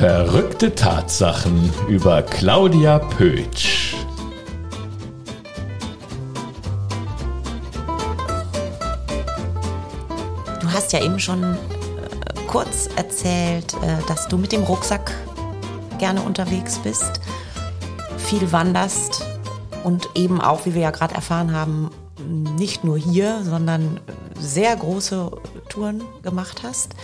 [0.00, 3.94] Verrückte Tatsachen über Claudia Pötsch.
[10.58, 11.56] Du hast ja eben schon äh,
[12.46, 15.12] kurz erzählt, äh, dass du mit dem Rucksack
[15.98, 17.20] gerne unterwegs bist,
[18.16, 19.26] viel wanderst
[19.84, 21.90] und eben auch, wie wir ja gerade erfahren haben,
[22.56, 24.00] nicht nur hier, sondern
[24.38, 25.30] sehr große
[25.68, 26.94] Touren gemacht hast.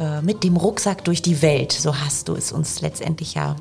[0.00, 3.54] Äh, mit dem Rucksack durch die Welt, so hast du es uns letztendlich ja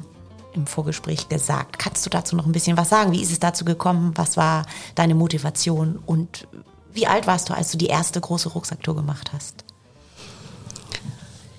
[0.53, 1.79] im Vorgespräch gesagt.
[1.79, 3.11] Kannst du dazu noch ein bisschen was sagen?
[3.11, 4.13] Wie ist es dazu gekommen?
[4.15, 5.99] Was war deine Motivation?
[6.05, 6.47] Und
[6.93, 9.65] wie alt warst du, als du die erste große Rucksacktour gemacht hast?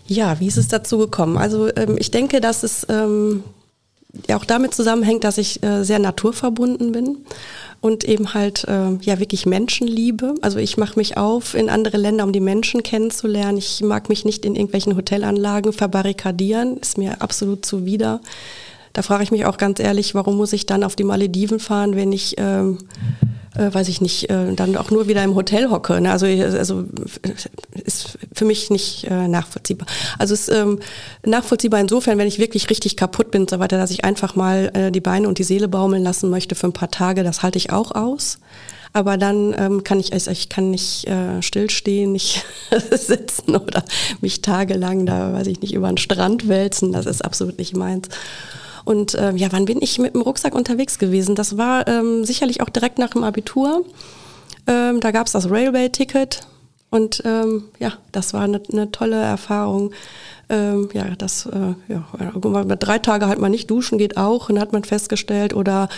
[0.06, 1.36] Ja, wie ist es dazu gekommen?
[1.36, 3.44] Also ähm, ich denke, dass es ähm,
[4.32, 7.18] auch damit zusammenhängt, dass ich äh, sehr naturverbunden bin
[7.80, 10.34] und eben halt äh, ja wirklich Menschenliebe.
[10.42, 13.58] Also ich mache mich auf in andere Länder, um die Menschen kennenzulernen.
[13.58, 18.20] Ich mag mich nicht in irgendwelchen Hotelanlagen verbarrikadieren, ist mir absolut zuwider.
[18.92, 21.94] Da frage ich mich auch ganz ehrlich, warum muss ich dann auf die Malediven fahren,
[21.94, 22.78] wenn ich ähm,
[23.61, 26.01] äh, weiß ich nicht, äh, dann auch nur wieder im Hotel hocke.
[26.01, 26.11] Ne?
[26.11, 26.85] Also, also
[27.85, 29.87] ist für mich nicht äh, nachvollziehbar.
[30.18, 30.81] Also es ist ähm,
[31.25, 34.70] nachvollziehbar insofern, wenn ich wirklich richtig kaputt bin und so weiter, dass ich einfach mal
[34.75, 37.59] äh, die Beine und die Seele baumeln lassen möchte für ein paar Tage, das halte
[37.59, 38.38] ich auch aus.
[38.92, 42.44] Aber dann ähm, kann ich, also ich kann nicht äh, stillstehen, nicht
[42.90, 43.85] sitzen oder
[44.20, 46.92] mich tagelang da, weiß ich nicht, über den Strand wälzen.
[46.92, 48.09] Das ist absolut nicht meins.
[48.90, 51.37] Und äh, ja, wann bin ich mit dem Rucksack unterwegs gewesen?
[51.37, 53.85] Das war ähm, sicherlich auch direkt nach dem Abitur.
[54.66, 56.40] Ähm, da gab es das Railway-Ticket
[56.90, 59.92] und ähm, ja, das war eine, eine tolle Erfahrung.
[60.48, 62.05] Ähm, ja, das, äh, ja,
[62.81, 65.55] drei Tage halt mal nicht duschen geht auch, und hat man festgestellt.
[65.55, 65.88] Oder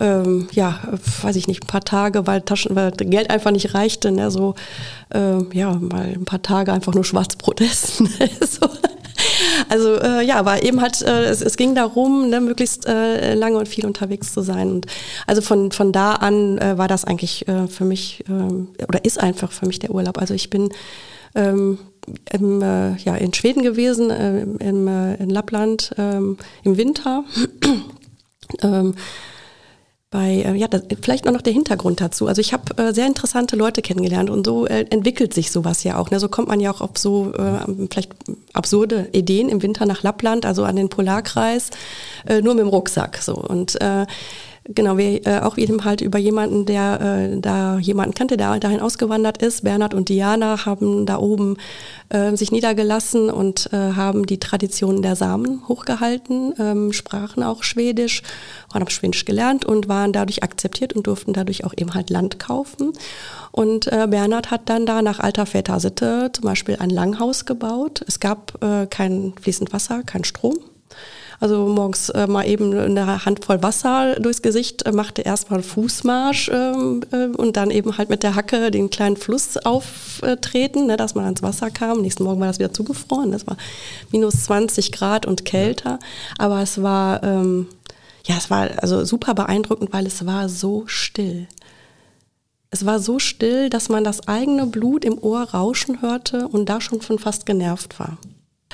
[0.00, 0.80] ähm, ja,
[1.22, 4.56] weiß ich nicht, ein paar Tage, weil Taschen, weil Geld einfach nicht reichte, ne, so
[5.14, 8.10] ähm, ja, mal ein paar Tage einfach nur Schwarzbrot essen.
[8.40, 8.68] so.
[9.68, 13.58] Also äh, ja, aber eben halt, äh, es, es ging darum, ne, möglichst äh, lange
[13.58, 14.70] und viel unterwegs zu sein.
[14.70, 14.86] Und
[15.26, 19.20] also von, von da an äh, war das eigentlich äh, für mich, äh, oder ist
[19.20, 20.18] einfach für mich der Urlaub.
[20.18, 20.70] Also ich bin
[21.34, 21.78] ähm,
[22.32, 27.24] im, äh, ja, in Schweden gewesen, äh, im, äh, in Lappland ähm, im Winter.
[28.62, 28.94] ähm,
[30.12, 32.28] bei, äh, ja, das, vielleicht noch der Hintergrund dazu.
[32.28, 35.98] Also ich habe äh, sehr interessante Leute kennengelernt und so äh, entwickelt sich sowas ja
[35.98, 36.10] auch.
[36.10, 36.20] Ne?
[36.20, 38.12] So kommt man ja auch auf so äh, vielleicht
[38.52, 41.70] absurde Ideen im Winter nach Lappland, also an den Polarkreis,
[42.28, 43.16] äh, nur mit dem Rucksack.
[43.22, 44.06] So und äh,
[44.64, 48.80] Genau, wir äh, auch eben halt über jemanden, der äh, da jemanden kannte, der dahin
[48.80, 49.64] ausgewandert ist.
[49.64, 51.56] Bernhard und Diana haben da oben
[52.10, 58.22] äh, sich niedergelassen und äh, haben die Traditionen der Samen hochgehalten, ähm, sprachen auch Schwedisch,
[58.72, 62.92] haben Schwedisch gelernt und waren dadurch akzeptiert und durften dadurch auch eben halt Land kaufen.
[63.50, 68.04] Und äh, Bernhard hat dann da nach alter Vätersitte zum Beispiel ein Langhaus gebaut.
[68.06, 70.54] Es gab äh, kein fließend Wasser, kein Strom.
[71.42, 76.50] Also morgens äh, mal eben eine Handvoll Wasser durchs Gesicht, äh, machte erstmal einen Fußmarsch
[76.54, 81.16] ähm, äh, und dann eben halt mit der Hacke den kleinen Fluss auftreten, ne, dass
[81.16, 82.00] man ans Wasser kam.
[82.00, 83.32] Nächsten Morgen war das wieder zugefroren.
[83.32, 83.56] Das war
[84.12, 85.98] minus 20 Grad und kälter.
[86.38, 87.66] Aber es war ähm,
[88.24, 91.48] ja, es war also super beeindruckend, weil es war so still.
[92.70, 96.80] Es war so still, dass man das eigene Blut im Ohr rauschen hörte und da
[96.80, 98.16] schon von fast genervt war.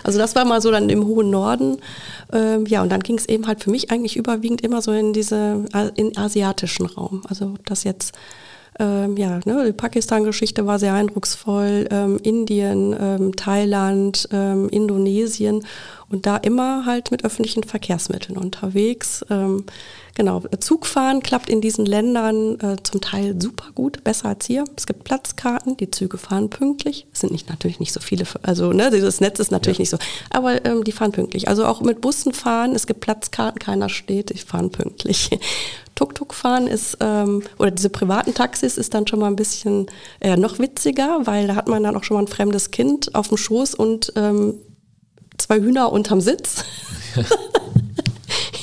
[0.05, 1.79] Also das war mal so dann im hohen Norden.
[2.33, 5.13] Ähm, ja, und dann ging es eben halt für mich eigentlich überwiegend immer so in
[5.13, 7.23] diese in asiatischen Raum.
[7.29, 8.15] Also das jetzt
[8.79, 15.65] ähm, ja, ne, die Pakistan-Geschichte war sehr eindrucksvoll, ähm, Indien, ähm, Thailand, ähm, Indonesien
[16.11, 19.25] und da immer halt mit öffentlichen Verkehrsmitteln unterwegs.
[20.19, 24.65] Genau, Zugfahren klappt in diesen Ländern äh, zum Teil super gut, besser als hier.
[24.77, 27.07] Es gibt Platzkarten, die Züge fahren pünktlich.
[27.13, 29.83] Es sind nicht, natürlich nicht so viele, also ne, dieses Netz ist natürlich ja.
[29.83, 29.99] nicht so,
[30.31, 31.47] aber ähm, die fahren pünktlich.
[31.47, 35.31] Also auch mit Bussen fahren, es gibt Platzkarten, keiner steht, die fahren pünktlich.
[35.95, 39.87] Tuk-Tuk fahren ist, ähm, oder diese privaten Taxis ist dann schon mal ein bisschen
[40.19, 43.29] äh, noch witziger, weil da hat man dann auch schon mal ein fremdes Kind auf
[43.29, 44.55] dem Schoß und ähm,
[45.39, 46.65] zwei Hühner unterm Sitz.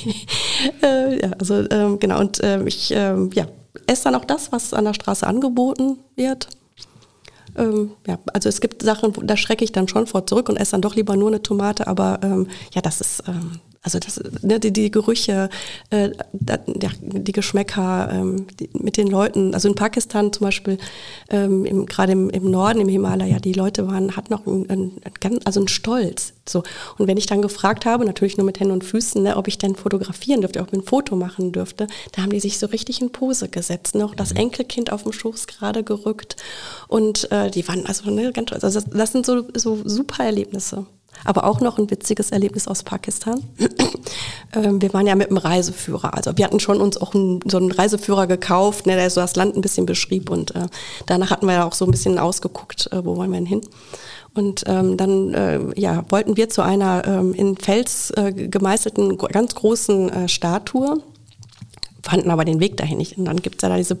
[0.82, 3.46] äh, ja, also ähm, genau, und äh, ich ähm, ja,
[3.86, 6.48] esse dann auch das, was an der Straße angeboten wird.
[7.56, 10.72] Ähm, ja, also es gibt Sachen, da schrecke ich dann schon vor zurück und esse
[10.72, 14.58] dann doch lieber nur eine Tomate, aber ähm, ja, das ist ähm, also das, ne,
[14.58, 15.48] die, die Gerüche,
[15.90, 19.54] äh, die Geschmäcker ähm, die, mit den Leuten.
[19.54, 20.78] Also in Pakistan zum Beispiel,
[21.30, 25.60] ähm, gerade im, im, Norden, im Himalaya, die Leute waren, hatten noch einen, einen, also
[25.60, 26.32] einen Stolz.
[26.48, 26.64] So.
[26.98, 29.56] Und wenn ich dann gefragt habe, natürlich nur mit Händen und Füßen, ne, ob ich
[29.56, 33.00] denn fotografieren dürfte, ob ich ein Foto machen dürfte, da haben die sich so richtig
[33.00, 33.94] in Pose gesetzt.
[33.94, 34.40] Noch das mhm.
[34.40, 36.34] Enkelkind auf dem Schoß gerade gerückt.
[36.88, 40.86] Und äh, die waren also ne, ganz, also das, das sind so, so super Erlebnisse.
[41.24, 43.42] Aber auch noch ein witziges Erlebnis aus Pakistan.
[44.54, 46.14] Ähm, wir waren ja mit einem Reiseführer.
[46.14, 49.34] Also wir hatten schon uns auch einen, so einen Reiseführer gekauft, ne, der so das
[49.34, 50.30] Land ein bisschen beschrieb.
[50.30, 50.68] Und äh,
[51.06, 53.60] danach hatten wir ja auch so ein bisschen ausgeguckt, äh, wo wollen wir denn hin.
[54.34, 59.54] Und ähm, dann äh, ja, wollten wir zu einer ähm, in Fels äh, gemeißelten ganz
[59.54, 61.02] großen äh, Statue
[62.06, 63.18] fanden aber den Weg dahin nicht.
[63.18, 63.98] Und dann gibt es ja da diese,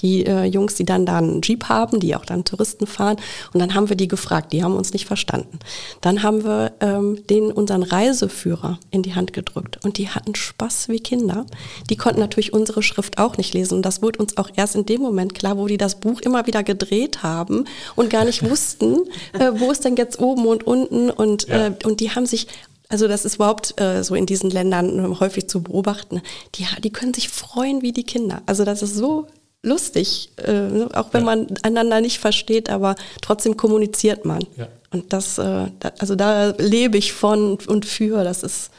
[0.00, 3.16] die äh, Jungs, die dann da einen Jeep haben, die auch dann Touristen fahren.
[3.52, 5.58] Und dann haben wir die gefragt, die haben uns nicht verstanden.
[6.02, 10.88] Dann haben wir ähm, den unseren Reiseführer in die Hand gedrückt und die hatten Spaß
[10.88, 11.46] wie Kinder.
[11.88, 13.76] Die konnten natürlich unsere Schrift auch nicht lesen.
[13.76, 16.46] Und das wurde uns auch erst in dem Moment klar, wo die das Buch immer
[16.46, 17.64] wieder gedreht haben
[17.94, 18.98] und gar nicht wussten,
[19.32, 21.10] äh, wo ist denn jetzt oben und unten.
[21.10, 21.68] Und, ja.
[21.68, 22.46] äh, und die haben sich
[22.88, 26.22] also das ist überhaupt äh, so in diesen Ländern äh, häufig zu beobachten.
[26.54, 28.42] Die, die können sich freuen wie die Kinder.
[28.46, 29.26] Also das ist so
[29.62, 31.26] lustig, äh, auch wenn ja.
[31.26, 34.46] man einander nicht versteht, aber trotzdem kommuniziert man.
[34.56, 34.68] Ja.
[34.92, 38.22] Und das, äh, da, also da lebe ich von und für.
[38.22, 38.70] Das ist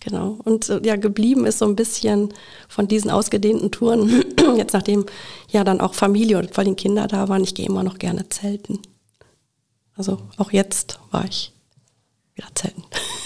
[0.00, 0.38] genau.
[0.44, 2.32] Und äh, ja, geblieben ist so ein bisschen
[2.68, 4.24] von diesen ausgedehnten Touren.
[4.56, 5.04] Jetzt nachdem
[5.50, 8.28] ja dann auch Familie und vor allem Kinder da waren, ich gehe immer noch gerne
[8.30, 8.80] zelten.
[9.94, 11.52] Also auch jetzt war ich
[12.34, 12.82] wieder zelten.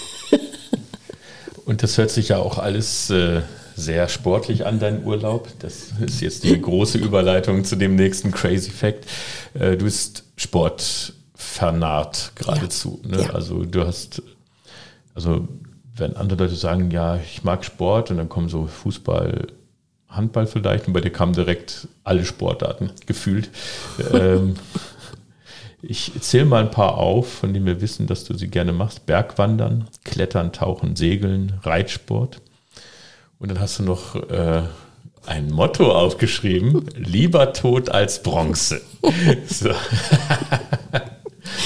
[1.67, 3.41] Und das hört sich ja auch alles äh,
[3.75, 5.49] sehr sportlich an, dein Urlaub.
[5.59, 9.05] Das ist jetzt die große Überleitung zu dem nächsten Crazy Fact.
[9.53, 13.01] Äh, du bist sportvernarrt geradezu.
[13.03, 13.17] Ja.
[13.17, 13.23] Ne?
[13.23, 13.29] Ja.
[13.31, 14.21] Also du hast,
[15.13, 15.45] also
[15.93, 19.47] wenn andere Leute sagen, ja, ich mag Sport und dann kommen so Fußball,
[20.07, 23.49] Handball vielleicht und bei dir kamen direkt alle Sportarten gefühlt.
[24.13, 24.55] ähm,
[25.81, 29.05] ich zähle mal ein paar auf, von denen wir wissen, dass du sie gerne machst.
[29.05, 32.41] Bergwandern, Klettern, Tauchen, Segeln, Reitsport.
[33.39, 34.63] Und dann hast du noch äh,
[35.27, 38.81] ein Motto aufgeschrieben, lieber tot als Bronze.
[39.47, 39.69] So.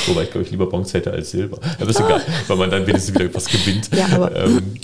[0.07, 1.59] Wobei ich glaube ich lieber Bronze hätte als Silber.
[1.79, 3.89] Aber ist egal, weil man dann wenigstens wieder was gewinnt.
[3.95, 4.75] Ja, aber ähm,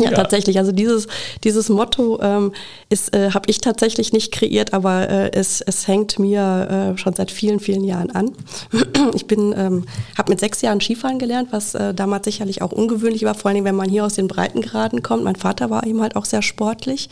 [0.00, 0.58] ja, ja, tatsächlich.
[0.58, 1.06] Also dieses,
[1.44, 2.52] dieses Motto ähm,
[2.90, 7.30] äh, habe ich tatsächlich nicht kreiert, aber äh, es, es hängt mir äh, schon seit
[7.30, 8.32] vielen, vielen Jahren an.
[9.14, 9.86] Ich bin, ähm,
[10.16, 13.64] habe mit sechs Jahren Skifahren gelernt, was äh, damals sicherlich auch ungewöhnlich war, vor allem
[13.64, 15.24] wenn man hier aus den Breitengraden kommt.
[15.24, 17.08] Mein Vater war eben halt auch sehr sportlich.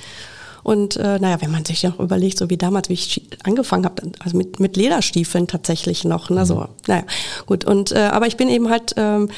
[0.63, 4.03] Und äh, naja, wenn man sich noch überlegt, so wie damals, wie ich angefangen habe,
[4.19, 6.29] also mit, mit Lederstiefeln tatsächlich noch.
[6.29, 6.67] Ne, so, mhm.
[6.87, 7.05] naja,
[7.47, 7.65] gut.
[7.65, 9.31] Und äh, aber ich bin eben halt ähm,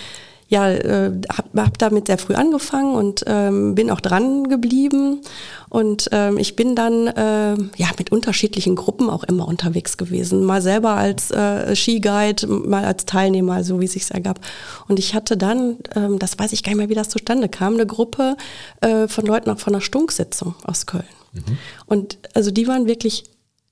[0.51, 5.21] ja, äh, habe hab damit sehr früh angefangen und ähm, bin auch dran geblieben.
[5.69, 10.43] Und ähm, ich bin dann äh, ja mit unterschiedlichen Gruppen auch immer unterwegs gewesen.
[10.43, 14.41] Mal selber als äh, Skiguide, mal als Teilnehmer, so wie es sich ergab.
[14.89, 17.75] Und ich hatte dann, ähm, das weiß ich gar nicht mehr, wie das zustande kam,
[17.75, 18.37] eine Gruppe
[18.81, 21.05] äh, von Leuten auch von einer Stunksitzung aus Köln.
[21.33, 21.59] Mhm.
[21.87, 23.23] Und also die waren wirklich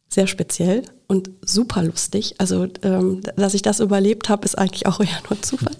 [0.08, 2.34] sehr speziell und super lustig.
[2.38, 5.74] Also, ähm, dass ich das überlebt habe, ist eigentlich auch eher nur Zufall.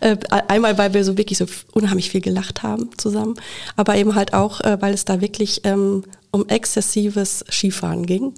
[0.00, 0.16] Äh,
[0.48, 3.36] einmal, weil wir so wirklich so unheimlich viel gelacht haben zusammen,
[3.76, 8.34] aber eben halt auch, äh, weil es da wirklich ähm, um exzessives Skifahren ging.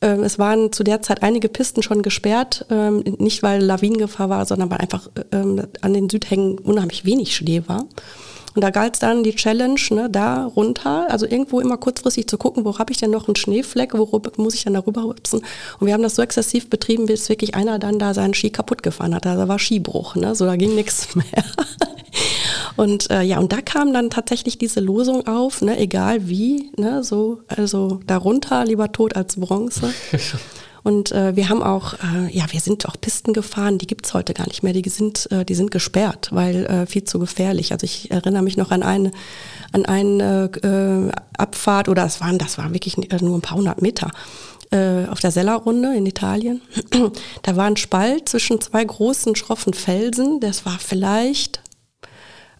[0.00, 4.44] Ähm, es waren zu der Zeit einige Pisten schon gesperrt, ähm, nicht weil Lawinengefahr war,
[4.46, 7.86] sondern weil einfach ähm, an den Südhängen unheimlich wenig Schnee war.
[8.54, 12.64] Und da galt dann die Challenge, ne, da runter, also irgendwo immer kurzfristig zu gucken,
[12.64, 15.40] wo habe ich denn noch einen Schneefleck, wo muss ich dann darüber hüpfen.
[15.80, 18.82] Und wir haben das so exzessiv betrieben, bis wirklich einer dann da seinen Ski kaputt
[18.82, 19.26] gefahren hat.
[19.26, 20.34] Also da war Skibruch, ne?
[20.34, 21.24] so da ging nichts mehr.
[22.76, 27.04] Und äh, ja, und da kam dann tatsächlich diese Losung auf, ne, egal wie, ne,
[27.04, 29.92] so, also darunter lieber tot als Bronze.
[30.84, 34.34] Und äh, wir haben auch, äh, ja, wir sind auch Pisten gefahren, die gibt's heute
[34.34, 34.74] gar nicht mehr.
[34.74, 37.72] Die sind, äh, die sind gesperrt, weil äh, viel zu gefährlich.
[37.72, 39.10] Also ich erinnere mich noch an eine,
[39.72, 44.10] an eine äh, Abfahrt, oder es waren, das waren wirklich nur ein paar hundert Meter
[44.70, 46.60] äh, auf der Sella-Runde in Italien.
[47.42, 50.38] da war ein Spalt zwischen zwei großen, schroffen Felsen.
[50.40, 51.60] Das war vielleicht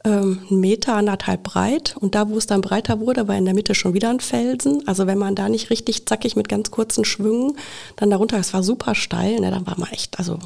[0.04, 1.96] ähm, einen Meter, anderthalb breit.
[1.98, 4.86] Und da, wo es dann breiter wurde, war in der Mitte schon wieder ein Felsen.
[4.86, 7.56] Also wenn man da nicht richtig zackig mit ganz kurzen Schwüngen
[7.96, 10.38] dann darunter, es war super steil, ne, dann war man echt, also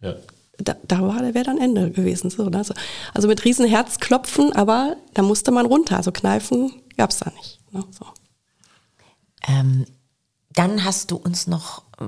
[0.00, 0.14] ja.
[0.58, 2.30] da, da war, wäre dann Ende gewesen.
[2.30, 2.74] So, also,
[3.14, 5.96] also mit riesen Herzklopfen, aber da musste man runter.
[5.96, 7.60] Also kneifen gab es da nicht.
[7.70, 8.06] Ne, so.
[9.46, 9.86] ähm,
[10.52, 12.06] dann hast du uns noch äh,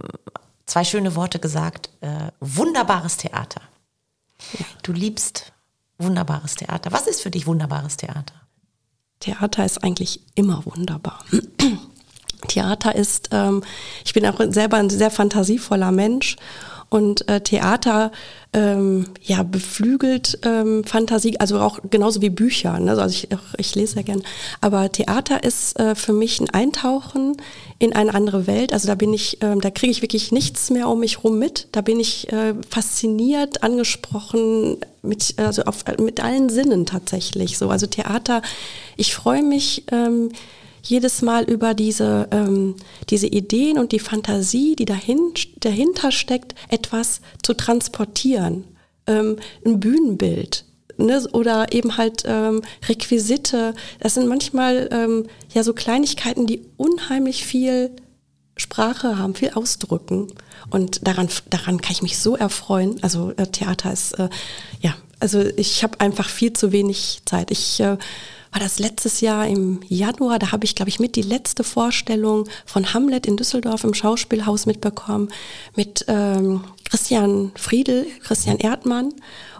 [0.66, 1.90] zwei schöne Worte gesagt.
[2.00, 3.60] Äh, wunderbares Theater.
[4.82, 5.51] Du liebst
[6.02, 6.92] wunderbares Theater.
[6.92, 8.34] Was ist für dich wunderbares Theater?
[9.20, 11.24] Theater ist eigentlich immer wunderbar.
[12.48, 13.62] Theater ist, ähm,
[14.04, 16.36] ich bin auch selber ein sehr fantasievoller Mensch
[16.92, 18.12] und äh, Theater
[18.52, 22.78] ähm, ja beflügelt ähm, Fantasie, also auch genauso wie Bücher.
[22.78, 22.90] Ne?
[22.90, 24.22] Also ich, ich lese sehr gern.
[24.60, 27.38] Aber Theater ist äh, für mich ein Eintauchen
[27.78, 28.74] in eine andere Welt.
[28.74, 31.68] Also da bin ich, ähm, da kriege ich wirklich nichts mehr um mich rum mit.
[31.72, 37.56] Da bin ich äh, fasziniert, angesprochen, mit, also auf, mit allen Sinnen tatsächlich.
[37.56, 38.42] So, also Theater.
[38.98, 39.84] Ich freue mich.
[39.90, 40.30] Ähm,
[40.82, 42.76] jedes Mal über diese, ähm,
[43.08, 48.64] diese Ideen und die Fantasie, die dahin, dahinter steckt, etwas zu transportieren.
[49.06, 50.64] Ähm, ein Bühnenbild.
[50.98, 53.74] Ne, oder eben halt ähm, Requisite.
[54.00, 57.90] Das sind manchmal ähm, ja so Kleinigkeiten, die unheimlich viel
[58.56, 60.28] Sprache haben, viel ausdrücken.
[60.70, 62.98] Und daran, daran kann ich mich so erfreuen.
[63.02, 64.28] Also äh, Theater ist, äh,
[64.80, 67.50] ja, also ich habe einfach viel zu wenig Zeit.
[67.50, 67.96] Ich äh,
[68.52, 72.46] war das letztes Jahr im Januar, da habe ich, glaube ich, mit die letzte Vorstellung
[72.66, 75.30] von Hamlet in Düsseldorf im Schauspielhaus mitbekommen,
[75.74, 79.14] mit ähm, Christian Friedel, Christian Erdmann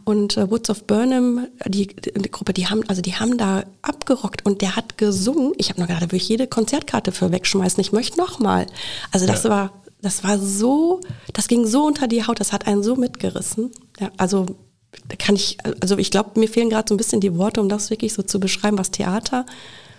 [0.04, 4.44] und äh, Woods of Burnham, die, die, Gruppe, die haben, also die haben da abgerockt
[4.44, 5.54] und der hat gesungen.
[5.56, 7.80] Ich habe nur gedacht, da würde ich jede Konzertkarte für wegschmeißen.
[7.80, 8.66] Ich möchte nochmal.
[9.10, 9.50] Also das ja.
[9.50, 11.00] war, das war so,
[11.32, 13.70] das ging so unter die Haut, das hat einen so mitgerissen.
[13.98, 14.46] Ja, also
[15.08, 17.68] da kann ich, also ich glaube, mir fehlen gerade so ein bisschen die Worte, um
[17.68, 19.46] das wirklich so zu beschreiben, was Theater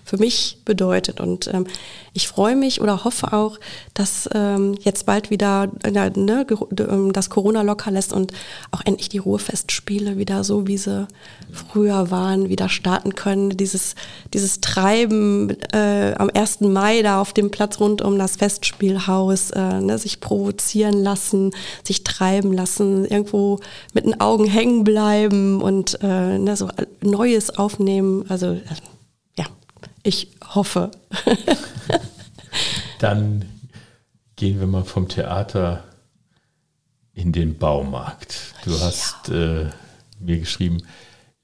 [0.03, 1.19] für mich bedeutet.
[1.19, 1.65] Und ähm,
[2.13, 3.59] ich freue mich oder hoffe auch,
[3.93, 6.45] dass ähm, jetzt bald wieder äh, ne,
[6.77, 8.31] ähm, das Corona locker lässt und
[8.71, 11.07] auch endlich die Ruhefestspiele wieder so, wie sie
[11.51, 13.51] früher waren, wieder starten können.
[13.57, 13.95] Dieses,
[14.33, 16.61] dieses Treiben äh, am 1.
[16.61, 21.51] Mai da auf dem Platz rund um das Festspielhaus, äh, ne, sich provozieren lassen,
[21.83, 23.59] sich treiben lassen, irgendwo
[23.93, 26.69] mit den Augen hängen bleiben und äh, ne, so
[27.01, 28.25] Neues aufnehmen.
[28.29, 28.59] Also äh,
[30.03, 30.91] ich hoffe.
[32.99, 33.45] Dann
[34.35, 35.83] gehen wir mal vom Theater
[37.13, 38.53] in den Baumarkt.
[38.65, 39.61] Du hast ja.
[39.61, 39.69] äh,
[40.19, 40.83] mir geschrieben,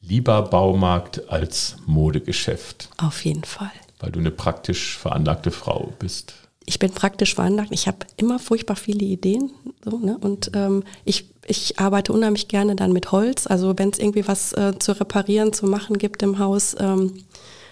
[0.02, 2.90] lieber Baumarkt als Modegeschäft.
[2.98, 3.72] Auf jeden Fall.
[4.00, 6.34] Weil du eine praktisch veranlagte Frau bist.
[6.66, 7.72] Ich bin praktisch veranlagt.
[7.72, 9.52] Ich habe immer furchtbar viele Ideen.
[9.84, 10.18] So, ne?
[10.20, 13.48] Und ähm, ich, ich arbeite unheimlich gerne dann mit Holz.
[13.48, 17.24] Also wenn es irgendwie was äh, zu reparieren, zu machen gibt im Haus, ähm,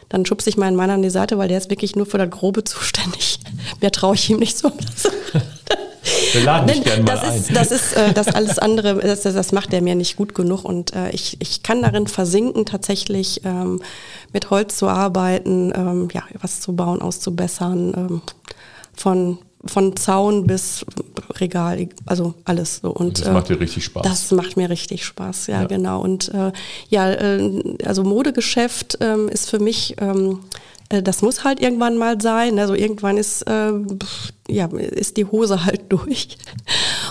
[0.10, 2.30] dann schubse ich meinen Mann an die Seite, weil der ist wirklich nur für das
[2.30, 3.40] Grobe zuständig.
[3.82, 4.72] Mehr traue ich ihm nicht so.
[6.34, 7.38] Wir laden dich gerne mal das ein.
[7.38, 10.64] Ist, das ist äh, das alles andere, das, das macht er mir nicht gut genug
[10.64, 13.82] und äh, ich, ich kann darin versinken, tatsächlich ähm,
[14.32, 18.22] mit Holz zu arbeiten, ähm, ja, was zu bauen, auszubessern, ähm,
[18.94, 20.86] von von Zaun bis
[21.40, 22.92] Regal, also alles so.
[22.92, 24.04] Und, das macht dir richtig Spaß.
[24.04, 25.68] Das macht mir richtig Spaß, ja, ja.
[25.68, 26.02] genau.
[26.02, 26.52] Und äh,
[26.90, 30.40] ja, äh, also Modegeschäft ähm, ist für mich, ähm,
[30.90, 32.60] äh, das muss halt irgendwann mal sein.
[32.60, 33.72] Also irgendwann ist, äh,
[34.48, 36.38] ja, ist die Hose halt durch.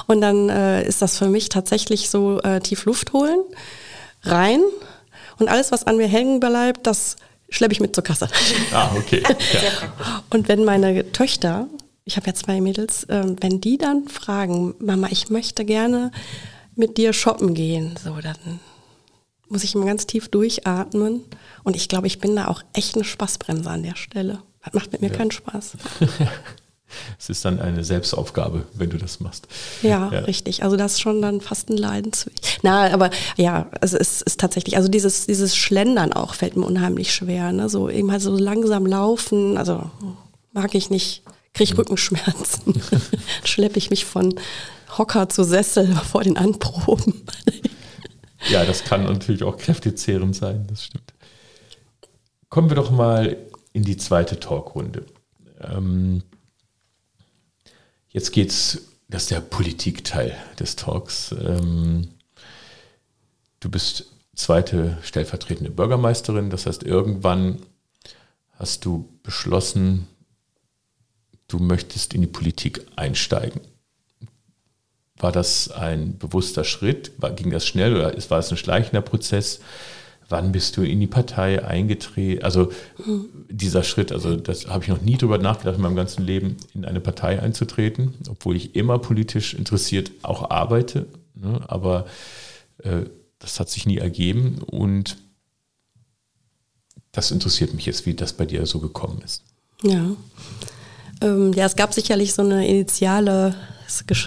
[0.07, 3.41] Und dann äh, ist das für mich tatsächlich so äh, tief Luft holen,
[4.23, 4.61] rein
[5.39, 7.17] und alles, was an mir hängen bleibt, das
[7.49, 8.29] schleppe ich mit zur Kasse.
[8.73, 9.23] Ah, okay.
[9.53, 10.23] Ja.
[10.31, 11.69] Und wenn meine Töchter
[12.07, 16.13] ich habe ja zwei Mädels, ähm, wenn die dann fragen, Mama, ich möchte gerne
[16.77, 18.61] mit dir shoppen gehen, so dann
[19.49, 21.23] muss ich immer ganz tief durchatmen.
[21.65, 24.43] Und ich glaube, ich bin da auch echt eine Spaßbremse an der Stelle.
[24.65, 25.17] Das macht mit mir ja.
[25.17, 25.77] keinen Spaß.
[27.19, 29.49] Es ist dann eine Selbstaufgabe, wenn du das machst.
[29.83, 30.63] Ja, ja, richtig.
[30.63, 32.35] Also das ist schon dann fast ein Leidensweg.
[32.63, 37.13] Na, aber ja, es ist, ist, tatsächlich, also dieses, dieses Schlendern auch fällt mir unheimlich
[37.13, 37.53] schwer.
[37.53, 37.69] Ne?
[37.69, 39.91] So eben halt so langsam laufen, also
[40.53, 41.25] mag ich nicht,
[41.57, 41.79] kriege ich.
[41.79, 42.81] Rückenschmerzen.
[43.45, 44.35] Schleppe ich mich von
[44.97, 47.25] Hocker zu Sessel vor den Anproben.
[48.49, 51.15] ja, das kann natürlich auch kräftezehrend sein, das stimmt.
[52.49, 53.37] Kommen wir doch mal
[53.73, 55.05] in die zweite Talkrunde.
[55.61, 56.23] Ähm,
[58.17, 61.33] Jetzt geht's, das ist der Politikteil des Talks.
[61.39, 62.09] Ähm,
[63.61, 67.61] du bist zweite stellvertretende Bürgermeisterin, das heißt, irgendwann
[68.55, 70.07] hast du beschlossen,
[71.49, 73.61] du möchtest in die Politik einsteigen.
[75.19, 77.13] War das ein bewusster Schritt?
[77.37, 79.61] Ging das schnell oder war es ein schleichender Prozess?
[80.29, 82.45] wann bist du in die Partei eingetreten?
[82.45, 82.73] Also
[83.49, 86.85] dieser Schritt, also das habe ich noch nie drüber nachgedacht in meinem ganzen Leben, in
[86.85, 91.07] eine Partei einzutreten, obwohl ich immer politisch interessiert auch arbeite.
[91.35, 91.61] Ne?
[91.69, 92.07] Aber
[92.79, 93.03] äh,
[93.39, 95.19] das hat sich nie ergeben und
[97.13, 99.43] das interessiert mich jetzt, wie das bei dir so gekommen ist.
[99.83, 100.17] Ja.
[101.21, 103.55] Ähm, ja, es gab sicherlich so eine initiale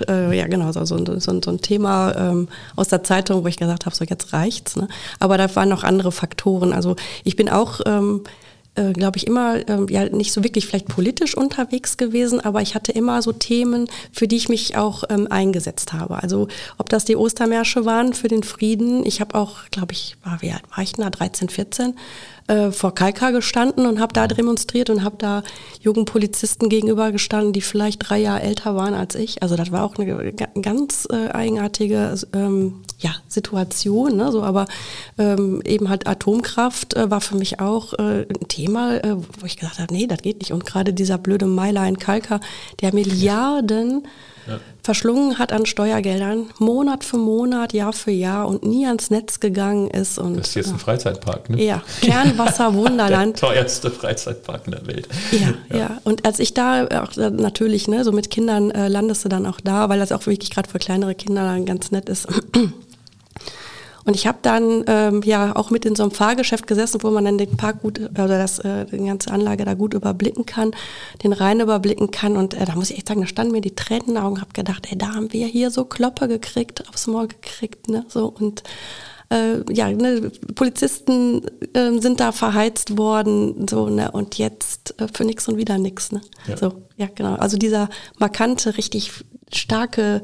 [0.07, 3.57] äh, ja genau, so, so, so, so ein Thema ähm, aus der Zeitung, wo ich
[3.57, 4.75] gesagt habe, so jetzt reicht's.
[4.75, 4.87] Ne?
[5.19, 6.71] Aber da waren noch andere Faktoren.
[6.71, 8.23] Also ich bin auch ähm,
[8.75, 12.75] äh, glaube ich, immer äh, ja nicht so wirklich vielleicht politisch unterwegs gewesen, aber ich
[12.75, 16.21] hatte immer so Themen, für die ich mich auch ähm, eingesetzt habe.
[16.21, 19.05] Also ob das die Ostermärsche waren für den Frieden.
[19.05, 21.95] Ich habe auch, glaube ich, war, wie alt war ich da, 13, 14,
[22.49, 25.43] äh, vor Kalka gestanden und habe da demonstriert und habe da
[25.81, 29.43] jungen Polizisten gegenüber gestanden, die vielleicht drei Jahre älter waren als ich.
[29.43, 34.17] Also das war auch eine ganz äh, eigenartige ähm, ja, Situation.
[34.17, 34.31] Ne?
[34.31, 34.65] So, aber
[35.17, 39.57] ähm, eben halt Atomkraft äh, war für mich auch äh, ein Thema, äh, wo ich
[39.57, 40.51] gesagt habe, nee, das geht nicht.
[40.51, 42.39] Und gerade dieser blöde Meiler in Kalka,
[42.81, 44.09] der Milliarden ja.
[44.83, 49.89] Verschlungen hat an Steuergeldern, Monat für Monat, Jahr für Jahr und nie ans Netz gegangen
[49.89, 50.17] ist.
[50.17, 51.63] Und, das ist jetzt ein Freizeitpark, ne?
[51.63, 53.41] Ja, Kernwasser Wunderland.
[53.41, 55.07] der teuerste Freizeitpark in der Welt.
[55.31, 55.97] Ja, ja, ja.
[56.03, 59.59] Und als ich da auch natürlich, ne, so mit Kindern äh, landest du dann auch
[59.61, 62.27] da, weil das auch wirklich gerade für kleinere Kinder dann ganz nett ist.
[64.05, 67.25] Und ich habe dann ähm, ja auch mit in so einem Fahrgeschäft gesessen, wo man
[67.25, 70.71] dann den Park gut oder das, äh, die ganze Anlage da gut überblicken kann,
[71.23, 72.37] den Rhein überblicken kann.
[72.37, 74.41] Und äh, da muss ich echt sagen, da standen mir die Tränen in den Augen,
[74.41, 78.05] habe gedacht, ey, da haben wir hier so Kloppe gekriegt, aufs Maul gekriegt, ne?
[78.07, 78.63] So und
[79.29, 81.43] äh, ja, ne, Polizisten
[81.73, 86.11] äh, sind da verheizt worden, so, ne, und jetzt äh, für nix und wieder nix,
[86.11, 86.21] ne?
[86.47, 86.57] Ja.
[86.57, 87.35] So, ja, genau.
[87.35, 89.11] Also dieser markante, richtig
[89.53, 90.21] starke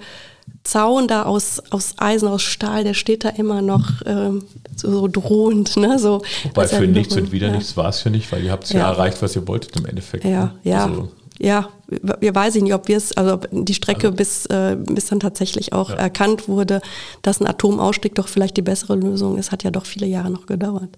[0.65, 4.43] Zaun da aus, aus Eisen, aus Stahl, der steht da immer noch ähm,
[4.75, 5.77] so, so, drohend.
[5.77, 5.99] Ne?
[5.99, 7.53] So, Wobei für nichts und wieder ja.
[7.53, 9.85] nichts war es ja nicht, weil ihr habt ja, ja erreicht, was ihr wolltet im
[9.85, 10.23] Endeffekt.
[10.25, 10.51] Ja, ne?
[10.63, 10.85] ja.
[10.85, 14.77] Also, ja, wir weiß ich nicht, ob wir es, also die Strecke also, bis, äh,
[14.77, 15.95] bis dann tatsächlich auch ja.
[15.95, 16.81] erkannt wurde,
[17.21, 20.45] dass ein Atomausstieg doch vielleicht die bessere Lösung ist, hat ja doch viele Jahre noch
[20.45, 20.89] gedauert.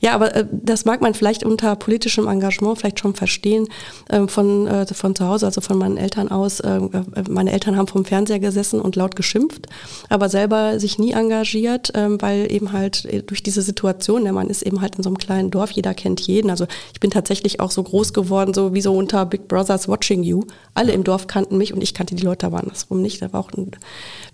[0.00, 3.68] Ja, aber äh, das mag man vielleicht unter politischem Engagement vielleicht schon verstehen
[4.08, 6.60] äh, von, äh, von zu Hause, also von meinen Eltern aus.
[6.60, 9.66] Äh, äh, meine Eltern haben vom Fernseher gesessen und laut geschimpft,
[10.08, 14.48] aber selber sich nie engagiert, ähm, weil eben halt durch diese Situation, der ne, man
[14.48, 16.50] ist eben halt in so einem kleinen Dorf, jeder kennt jeden.
[16.50, 19.88] Also ich bin tatsächlich auch so groß geworden, so wie so unter Big Brother Brothers
[19.88, 20.44] Watching You.
[20.74, 23.22] Alle im Dorf kannten mich und ich kannte die Leute aber andersrum nicht.
[23.22, 23.70] Da war auch ein,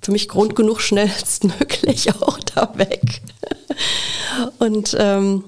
[0.01, 3.23] für mich Grund genug, schnellstmöglich auch da weg.
[4.59, 5.45] Und ähm,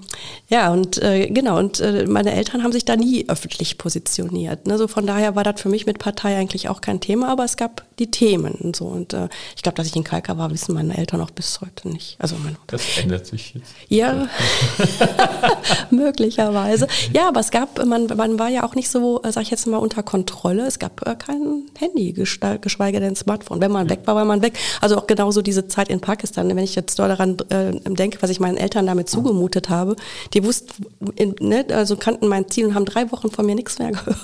[0.52, 4.66] ja, und äh, genau, und äh, meine Eltern haben sich da nie öffentlich positioniert.
[4.66, 4.76] Ne?
[4.76, 7.56] So von daher war das für mich mit Partei eigentlich auch kein Thema, aber es
[7.56, 8.84] gab die Themen und so.
[8.84, 11.88] Und äh, ich glaube, dass ich in Kalka war, wissen meine Eltern auch bis heute
[11.88, 12.16] nicht.
[12.18, 12.36] Also
[12.66, 13.72] das ändert sich jetzt.
[13.88, 14.28] Ja,
[15.90, 16.86] möglicherweise.
[17.14, 19.66] Ja, aber es gab, man, man war ja auch nicht so, äh, sag ich jetzt
[19.66, 20.66] mal, unter Kontrolle.
[20.66, 23.62] Es gab äh, kein Handy, geschweige denn Smartphone.
[23.62, 24.58] Wenn man weg war, war man weg.
[24.82, 26.48] Also auch genauso diese Zeit in Pakistan.
[26.50, 29.96] Wenn ich jetzt daran äh, denke, was ich meinen Eltern damit zugemutet habe,
[30.34, 30.84] die wussten,
[31.40, 34.18] ne, also kannten mein Ziel und haben drei Wochen von mir nichts mehr gehört.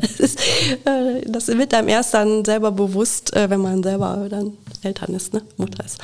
[0.00, 0.38] Das, ist,
[0.84, 5.32] äh, das wird einem erst dann selber bewusst, äh, wenn man selber dann Eltern ist,
[5.32, 5.42] ne?
[5.56, 5.98] Mutter ist.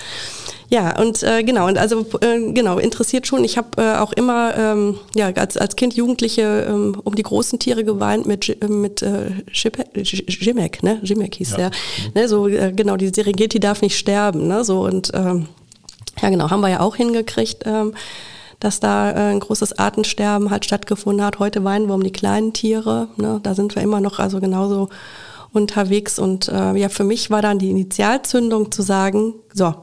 [0.71, 3.43] Ja, und äh, genau, und also äh, genau, interessiert schon.
[3.43, 7.59] Ich habe äh, auch immer ähm, ja, als, als Kind, Jugendliche ähm, um die großen
[7.59, 11.01] Tiere geweint mit, mit äh, Jimek, ne?
[11.03, 11.57] Jimek hieß ja.
[11.57, 11.71] der.
[12.15, 12.29] Ne?
[12.29, 14.65] So, äh, genau, die Serengeti darf nicht sterben, ne?
[14.65, 15.49] So und ähm,
[16.23, 17.65] ja genau, haben wir ja auch hingekriegt.
[17.67, 17.95] Ähm,
[18.61, 21.39] dass da äh, ein großes Artensterben halt stattgefunden hat.
[21.39, 23.09] Heute weinen wir um die kleinen Tiere.
[23.17, 23.41] Ne?
[23.43, 24.91] Da sind wir immer noch also genauso
[25.53, 26.19] unterwegs.
[26.19, 29.75] Und äh, ja, für mich war dann die Initialzündung zu sagen, so,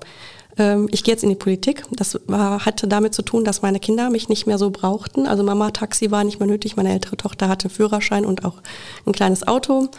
[0.57, 1.83] ähm, ich gehe jetzt in die Politik.
[1.91, 5.27] Das war, hatte damit zu tun, dass meine Kinder mich nicht mehr so brauchten.
[5.27, 6.77] Also Mama-Taxi war nicht mehr nötig.
[6.77, 8.61] Meine ältere Tochter hatte Führerschein und auch
[9.05, 9.89] ein kleines Auto.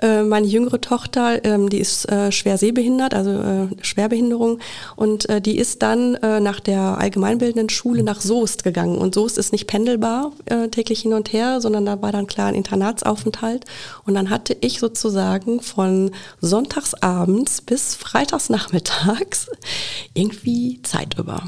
[0.00, 4.58] Äh, meine jüngere Tochter, ähm, die ist äh, schwer sehbehindert, also äh, Schwerbehinderung.
[4.96, 8.98] Und äh, die ist dann äh, nach der allgemeinbildenden Schule nach Soest gegangen.
[8.98, 12.48] Und Soest ist nicht pendelbar äh, täglich hin und her, sondern da war dann klar
[12.48, 13.64] ein Internatsaufenthalt.
[14.04, 19.48] Und dann hatte ich sozusagen von sonntagsabends bis freitagsnachmittags
[20.14, 21.42] irgendwie Zeit über.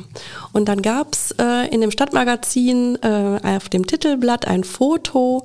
[0.52, 5.44] Und dann gab's äh, in dem Stadtmagazin äh, auf dem Titelblatt ein Foto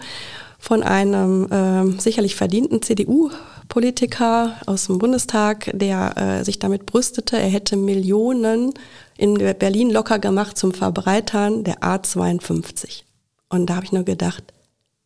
[0.62, 7.50] von einem äh, sicherlich verdienten CDU-Politiker aus dem Bundestag, der äh, sich damit brüstete, er
[7.50, 8.72] hätte Millionen
[9.18, 13.02] in Berlin locker gemacht zum Verbreitern der A52.
[13.50, 14.44] Und da habe ich nur gedacht,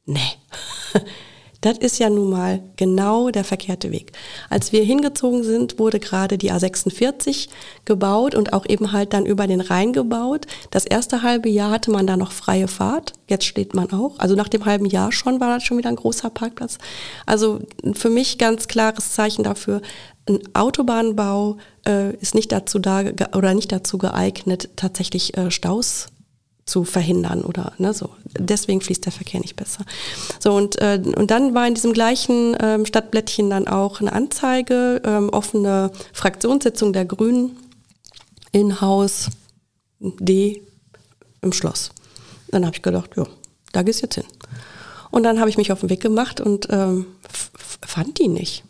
[0.05, 0.19] nee,
[1.65, 4.11] Das ist ja nun mal genau der verkehrte Weg.
[4.51, 7.49] Als wir hingezogen sind, wurde gerade die A46
[7.85, 10.45] gebaut und auch eben halt dann über den Rhein gebaut.
[10.69, 13.13] Das erste halbe Jahr hatte man da noch freie Fahrt.
[13.27, 14.19] Jetzt steht man auch.
[14.19, 16.77] Also nach dem halben Jahr schon war das schon wieder ein großer Parkplatz.
[17.25, 17.61] Also
[17.93, 19.81] für mich ganz klares Zeichen dafür,
[20.29, 21.57] ein Autobahnbau
[21.87, 23.05] äh, ist nicht dazu da
[23.35, 26.09] oder nicht dazu geeignet, tatsächlich äh, Staus
[26.65, 28.09] zu verhindern oder ne, so.
[28.37, 29.85] Deswegen fließt der Verkehr nicht besser.
[30.39, 35.01] So und äh, und dann war in diesem gleichen ähm, Stadtblättchen dann auch eine Anzeige,
[35.05, 37.55] ähm, offene Fraktionssitzung der Grünen
[38.51, 39.29] in Haus
[39.99, 40.63] D
[41.41, 41.91] im Schloss.
[42.49, 43.27] Dann habe ich gedacht, ja,
[43.71, 44.25] da gehst du jetzt hin.
[45.11, 47.05] Und dann habe ich mich auf den Weg gemacht und ähm,
[47.85, 48.63] fand die nicht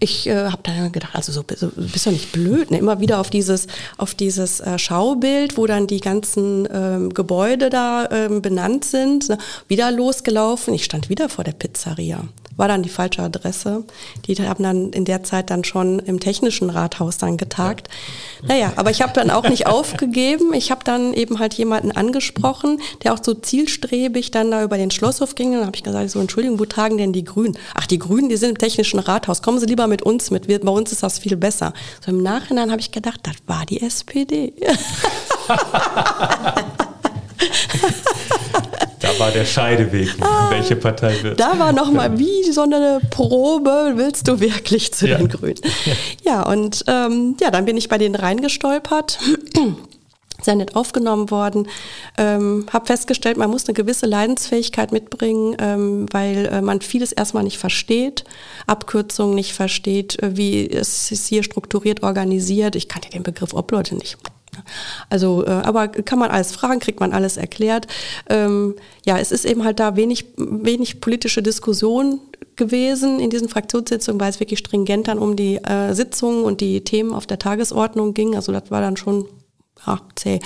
[0.00, 2.78] ich äh, habe dann gedacht, also so, so bist du nicht blöd, ne?
[2.78, 8.08] immer wieder auf dieses auf dieses äh, Schaubild, wo dann die ganzen ähm, Gebäude da
[8.10, 9.38] ähm, benannt sind, ne?
[9.66, 10.74] wieder losgelaufen.
[10.74, 12.22] Ich stand wieder vor der Pizzeria
[12.58, 13.84] war dann die falsche Adresse.
[14.26, 17.88] Die haben dann in der Zeit dann schon im technischen Rathaus dann getagt.
[18.42, 18.48] Ja.
[18.48, 20.52] Naja, aber ich habe dann auch nicht aufgegeben.
[20.52, 24.90] Ich habe dann eben halt jemanden angesprochen, der auch so zielstrebig dann da über den
[24.90, 25.52] Schlosshof ging.
[25.52, 27.56] Und dann habe ich gesagt, so Entschuldigung, wo tagen denn die Grünen?
[27.74, 29.40] Ach, die Grünen, die sind im technischen Rathaus.
[29.40, 30.48] Kommen Sie lieber mit uns mit.
[30.48, 31.72] Wir, bei uns ist das viel besser.
[32.04, 34.52] So im Nachhinein habe ich gedacht, das war die SPD.
[39.08, 40.10] Da war der Scheideweg.
[40.20, 45.08] Ah, Welche Partei wird Da war nochmal wie so eine Probe, willst du wirklich zu
[45.08, 45.16] ja.
[45.16, 45.60] den Grünen?
[46.24, 49.18] Ja, und ähm, ja, dann bin ich bei denen reingestolpert.
[50.42, 51.68] sehr nett aufgenommen worden.
[52.18, 57.44] Ähm, habe festgestellt, man muss eine gewisse Leidensfähigkeit mitbringen, ähm, weil äh, man vieles erstmal
[57.44, 58.24] nicht versteht,
[58.66, 62.76] Abkürzungen nicht versteht, äh, wie es ist hier strukturiert organisiert.
[62.76, 64.18] Ich kannte den Begriff Obleute nicht.
[65.10, 67.86] Also, äh, aber kann man alles fragen, kriegt man alles erklärt.
[68.28, 72.20] Ähm, ja, es ist eben halt da wenig, wenig politische Diskussion
[72.56, 76.82] gewesen in diesen Fraktionssitzungen, weil es wirklich stringent dann um die äh, Sitzungen und die
[76.82, 78.34] Themen auf der Tagesordnung ging.
[78.34, 79.26] Also das war dann schon
[79.86, 80.40] ja, zäh.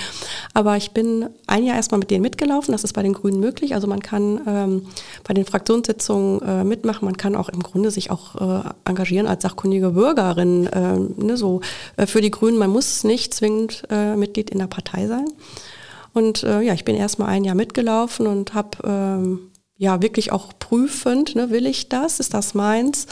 [0.53, 2.71] Aber ich bin ein Jahr erstmal mit denen mitgelaufen.
[2.71, 3.73] Das ist bei den Grünen möglich.
[3.73, 4.87] Also man kann ähm,
[5.23, 7.05] bei den Fraktionssitzungen äh, mitmachen.
[7.05, 10.67] Man kann auch im Grunde sich auch äh, engagieren als sachkundige Bürgerin.
[10.67, 11.61] Äh, ne, so
[11.97, 12.57] äh, für die Grünen.
[12.57, 15.25] Man muss nicht zwingend äh, Mitglied in der Partei sein.
[16.13, 20.53] Und äh, ja, ich bin erstmal ein Jahr mitgelaufen und habe ähm, ja wirklich auch
[20.59, 22.19] prüfend, ne, will ich das?
[22.19, 23.07] Ist das meins?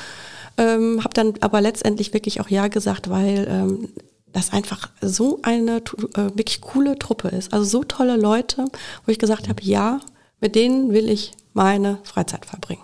[0.58, 3.90] Ähm, habe dann aber letztendlich wirklich auch ja gesagt, weil ähm,
[4.34, 7.54] das einfach so eine äh, wirklich coole Truppe ist.
[7.54, 8.66] Also so tolle Leute,
[9.06, 10.00] wo ich gesagt habe, ja,
[10.40, 12.82] mit denen will ich meine Freizeit verbringen.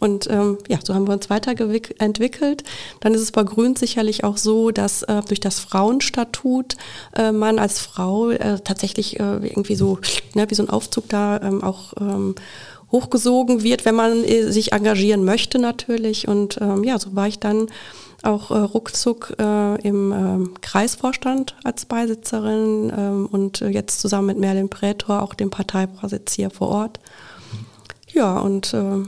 [0.00, 2.62] Und ähm, ja, so haben wir uns weiterentwickelt.
[3.00, 6.76] Dann ist es bei Grün sicherlich auch so, dass äh, durch das Frauenstatut
[7.16, 9.98] äh, man als Frau äh, tatsächlich äh, irgendwie so,
[10.34, 12.36] ne, wie so ein Aufzug da ähm, auch ähm,
[12.92, 16.28] hochgesogen wird, wenn man äh, sich engagieren möchte natürlich.
[16.28, 17.66] Und ähm, ja, so war ich dann
[18.22, 24.38] auch äh, ruckzuck äh, im äh, Kreisvorstand als Beisitzerin ähm, und äh, jetzt zusammen mit
[24.38, 27.00] Merlin Prätor auch dem Parteivorsitz hier vor Ort.
[28.08, 29.02] Ja, und äh,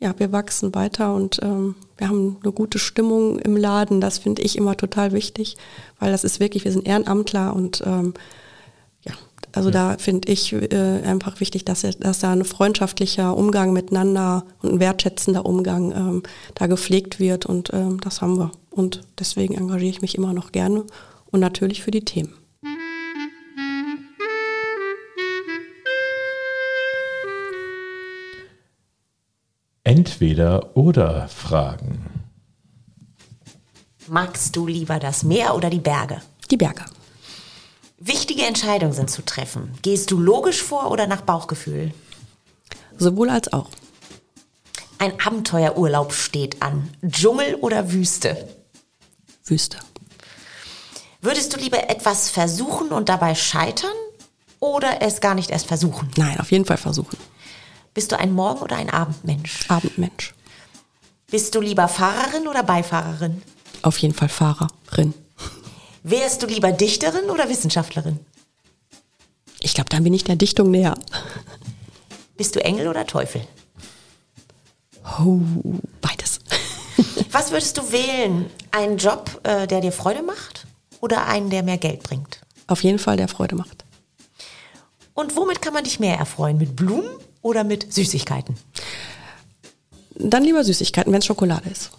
[0.00, 4.00] ja, wir wachsen weiter und ähm, wir haben eine gute Stimmung im Laden.
[4.00, 5.56] Das finde ich immer total wichtig,
[5.98, 8.14] weil das ist wirklich, wir sind Ehrenamtler und ähm,
[9.54, 9.92] also ja.
[9.92, 14.80] da finde ich äh, einfach wichtig, dass, dass da ein freundschaftlicher Umgang miteinander und ein
[14.80, 16.22] wertschätzender Umgang ähm,
[16.54, 18.50] da gepflegt wird und ähm, das haben wir.
[18.70, 20.84] Und deswegen engagiere ich mich immer noch gerne
[21.30, 22.34] und natürlich für die Themen.
[29.84, 32.06] Entweder oder Fragen.
[34.08, 36.20] Magst du lieber das Meer oder die Berge?
[36.50, 36.84] Die Berge.
[37.98, 39.72] Wichtige Entscheidungen sind zu treffen.
[39.82, 41.92] Gehst du logisch vor oder nach Bauchgefühl?
[42.98, 43.70] Sowohl als auch.
[44.98, 46.90] Ein Abenteuerurlaub steht an.
[47.06, 48.48] Dschungel oder Wüste?
[49.44, 49.78] Wüste.
[51.20, 53.92] Würdest du lieber etwas versuchen und dabei scheitern
[54.60, 56.10] oder es gar nicht erst versuchen?
[56.16, 57.18] Nein, auf jeden Fall versuchen.
[57.94, 59.68] Bist du ein Morgen- oder ein Abendmensch?
[59.68, 60.34] Abendmensch.
[61.30, 63.42] Bist du lieber Fahrerin oder Beifahrerin?
[63.82, 65.14] Auf jeden Fall Fahrerin.
[66.06, 68.20] Wärst du lieber Dichterin oder Wissenschaftlerin?
[69.60, 70.94] Ich glaube, dann bin ich der Dichtung näher.
[72.36, 73.40] Bist du Engel oder Teufel?
[75.18, 75.40] Oh,
[76.02, 76.40] beides.
[77.30, 78.50] Was würdest du wählen?
[78.70, 80.66] Einen Job, äh, der dir Freude macht
[81.00, 82.42] oder einen, der mehr Geld bringt?
[82.66, 83.86] Auf jeden Fall, der Freude macht.
[85.14, 86.58] Und womit kann man dich mehr erfreuen?
[86.58, 87.08] Mit Blumen
[87.40, 88.58] oder mit Süßigkeiten?
[90.16, 91.92] Dann lieber Süßigkeiten, wenn es Schokolade ist.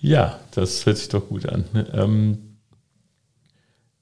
[0.00, 1.64] Ja, das hört sich doch gut an.
[1.92, 2.58] Ähm,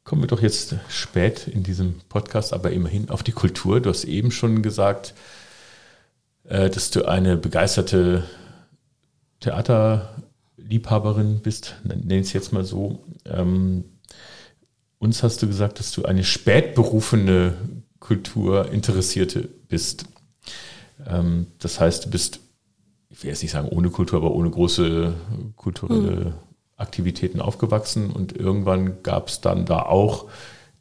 [0.04, 3.80] kommen wir doch jetzt spät in diesem Podcast, aber immerhin auf die Kultur.
[3.80, 5.14] Du hast eben schon gesagt,
[6.44, 8.24] äh, dass du eine begeisterte
[9.40, 13.02] Theaterliebhaberin bist, nenne ich es jetzt mal so.
[13.24, 13.84] Ähm,
[14.98, 17.54] uns hast du gesagt, dass du eine spätberufene
[18.00, 20.04] Kulturinteressierte bist.
[21.06, 22.40] Ähm, das heißt, du bist
[23.16, 25.14] ich will jetzt nicht sagen ohne Kultur, aber ohne große
[25.56, 26.32] kulturelle mhm.
[26.76, 30.26] Aktivitäten aufgewachsen und irgendwann gab es dann da auch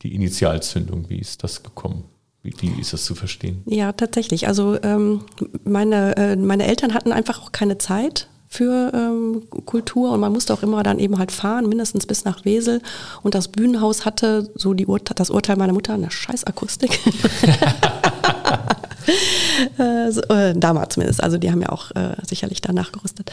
[0.02, 1.10] die Initialzündung.
[1.10, 2.04] Wie ist das gekommen?
[2.44, 3.64] Wie, ist das zu verstehen?
[3.66, 4.48] Ja, tatsächlich.
[4.50, 5.22] Also ähm,
[5.64, 10.54] meine, äh, meine Eltern hatten einfach auch keine Zeit für ähm, Kultur und man musste
[10.54, 12.82] auch immer dann eben halt fahren, mindestens bis nach Wesel.
[13.24, 17.00] Und das Bühnenhaus hatte so die Ur das Urteil meiner Mutter, eine Scheißakustik.
[19.78, 21.24] äh, so, äh, damals zumindest.
[21.24, 23.32] Also die haben ja auch äh, sicherlich da nachgerüstet.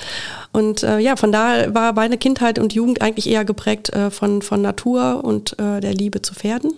[0.53, 4.43] Und äh, ja, von da war meine Kindheit und Jugend eigentlich eher geprägt äh, von,
[4.43, 6.73] von Natur und der Liebe zu Pferden.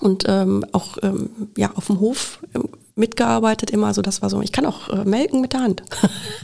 [0.00, 3.88] Und ähm, auch ähm, ja, auf dem Hof ähm, mitgearbeitet immer.
[3.88, 5.82] Also das war so, ich kann auch melken mit der Hand.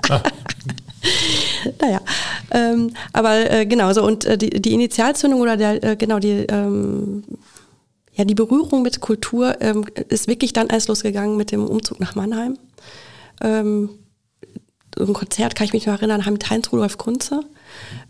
[0.08, 0.20] Ah.
[1.80, 2.00] naja,
[2.50, 6.46] ähm, aber äh, genau so und äh, die, die Initialzündung oder der, äh, genau die
[6.48, 7.24] ähm,
[8.20, 12.16] ja, die Berührung mit Kultur ähm, ist wirklich dann erst losgegangen mit dem Umzug nach
[12.16, 12.58] Mannheim.
[13.40, 13.88] Ähm,
[14.98, 17.40] ein Konzert kann ich mich noch erinnern, mit Heinz Rudolf Kunze.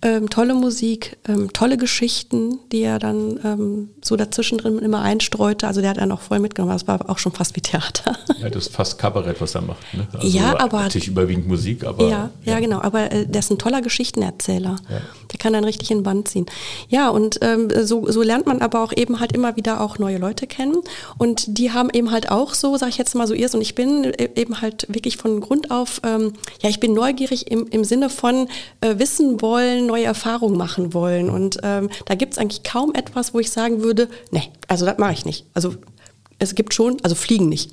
[0.03, 5.67] Ähm, tolle Musik, ähm, tolle Geschichten, die er dann ähm, so dazwischen drin immer einstreute.
[5.67, 6.73] Also der hat dann auch voll mitgenommen.
[6.73, 8.17] Das war auch schon fast wie Theater.
[8.41, 9.83] Ja, das ist fast Kabarett, was er macht.
[9.93, 10.07] Ne?
[10.13, 12.81] Also ja, aber natürlich überwiegend Musik, aber ja, ja, ja genau.
[12.81, 14.77] Aber äh, der ist ein toller Geschichtenerzähler.
[14.89, 15.01] Ja.
[15.31, 16.47] Der kann dann richtig in Band ziehen.
[16.89, 20.19] Ja, und ähm, so, so lernt man aber auch eben halt immer wieder auch neue
[20.19, 20.77] Leute kennen.
[21.19, 23.55] Und die haben eben halt auch so, sag ich jetzt mal so ihrs.
[23.55, 26.33] Und ich bin e-, eben halt wirklich von Grund auf, ähm,
[26.63, 28.49] ja, ich bin neugierig im, im Sinne von
[28.81, 31.31] äh, wissen wollen, neue Erfahrungen machen wollen.
[31.31, 34.99] Und ähm, da gibt es eigentlich kaum etwas, wo ich sagen würde, nee, also das
[34.99, 35.47] mache ich nicht.
[35.55, 35.75] Also
[36.39, 37.73] es gibt schon, also fliegen nicht.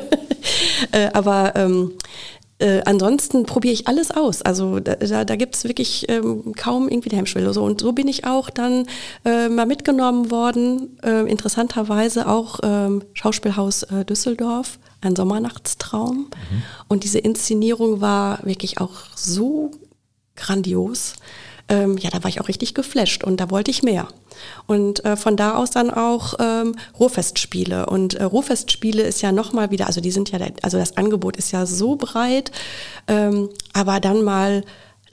[0.92, 1.92] äh, aber ähm,
[2.58, 4.40] äh, ansonsten probiere ich alles aus.
[4.42, 7.52] Also da, da, da gibt es wirklich ähm, kaum irgendwie eine Hemmschwelle.
[7.52, 8.86] So, und so bin ich auch dann
[9.24, 16.16] äh, mal mitgenommen worden, äh, interessanterweise auch ähm, Schauspielhaus äh, Düsseldorf, ein Sommernachtstraum.
[16.16, 16.62] Mhm.
[16.88, 19.72] Und diese Inszenierung war wirklich auch so
[20.36, 21.14] grandios.
[21.68, 24.08] Ähm, ja, da war ich auch richtig geflasht und da wollte ich mehr.
[24.66, 27.86] Und äh, von da aus dann auch ähm, Ruhrfestspiele.
[27.86, 31.52] Und äh, Ruhrfestspiele ist ja nochmal wieder, also die sind ja, also das Angebot ist
[31.52, 32.50] ja so breit,
[33.08, 34.64] ähm, aber dann mal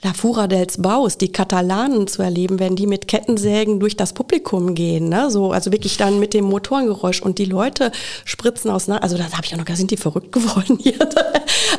[0.04, 4.74] La Fura dels Baus, die Katalanen zu erleben, wenn die mit Kettensägen durch das Publikum
[4.74, 5.30] gehen, ne?
[5.30, 7.92] so, also wirklich dann mit dem Motorengeräusch und die Leute
[8.26, 10.98] spritzen aus, also da habe ich auch noch, sind die verrückt geworden hier?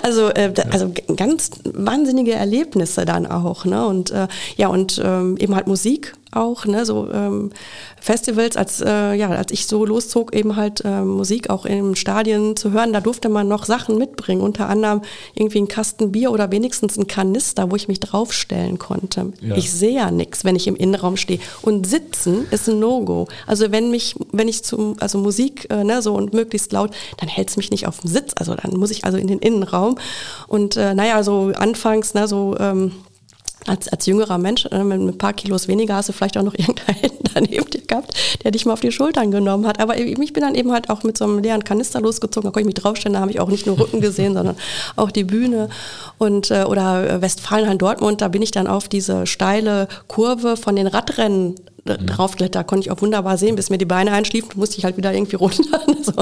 [0.03, 3.85] also, äh, also ganz wahnsinnige Erlebnisse dann auch, ne?
[3.87, 7.51] Und äh, ja, und ähm, eben halt Musik auch, ne, so ähm,
[8.01, 12.57] Festivals, als äh, ja, als ich so loszog, eben halt äh, Musik auch in Stadien
[12.57, 15.03] zu hören, da durfte man noch Sachen mitbringen, unter anderem
[15.35, 19.33] irgendwie ein Kasten Bier oder wenigstens ein Kanister, wo ich mich draufstellen konnte.
[19.41, 19.57] Ja.
[19.57, 21.39] Ich sehe ja nichts, wenn ich im Innenraum stehe.
[21.61, 23.29] Und sitzen ist ein No-Go.
[23.47, 27.29] Also wenn mich, wenn ich zum, also Musik, äh, ne, so und möglichst laut, dann
[27.29, 28.33] hält es mich nicht auf dem Sitz.
[28.37, 29.97] Also dann muss ich also in den Innenraum.
[30.49, 32.93] Und äh, naja, so anfangs, ne, so ähm,
[33.67, 36.55] als, als jüngerer Mensch äh, mit ein paar Kilos weniger hast du vielleicht auch noch
[36.59, 39.81] irgendeinen daneben dir gehabt, der dich mal auf die Schultern genommen hat.
[39.81, 42.61] Aber ich bin dann eben halt auch mit so einem leeren Kanister losgezogen, da konnte
[42.61, 44.57] ich mich draufstellen, da habe ich auch nicht nur Rücken gesehen, sondern
[44.97, 45.69] auch die Bühne.
[46.19, 50.87] Und, äh, oder Westfalenhain Dortmund, da bin ich dann auf diese steile Kurve von den
[50.87, 51.55] Radrennen
[51.85, 52.07] mhm.
[52.07, 55.13] draufkletter, konnte ich auch wunderbar sehen, bis mir die Beine einschliefen, musste ich halt wieder
[55.13, 55.81] irgendwie runter.
[56.03, 56.13] so.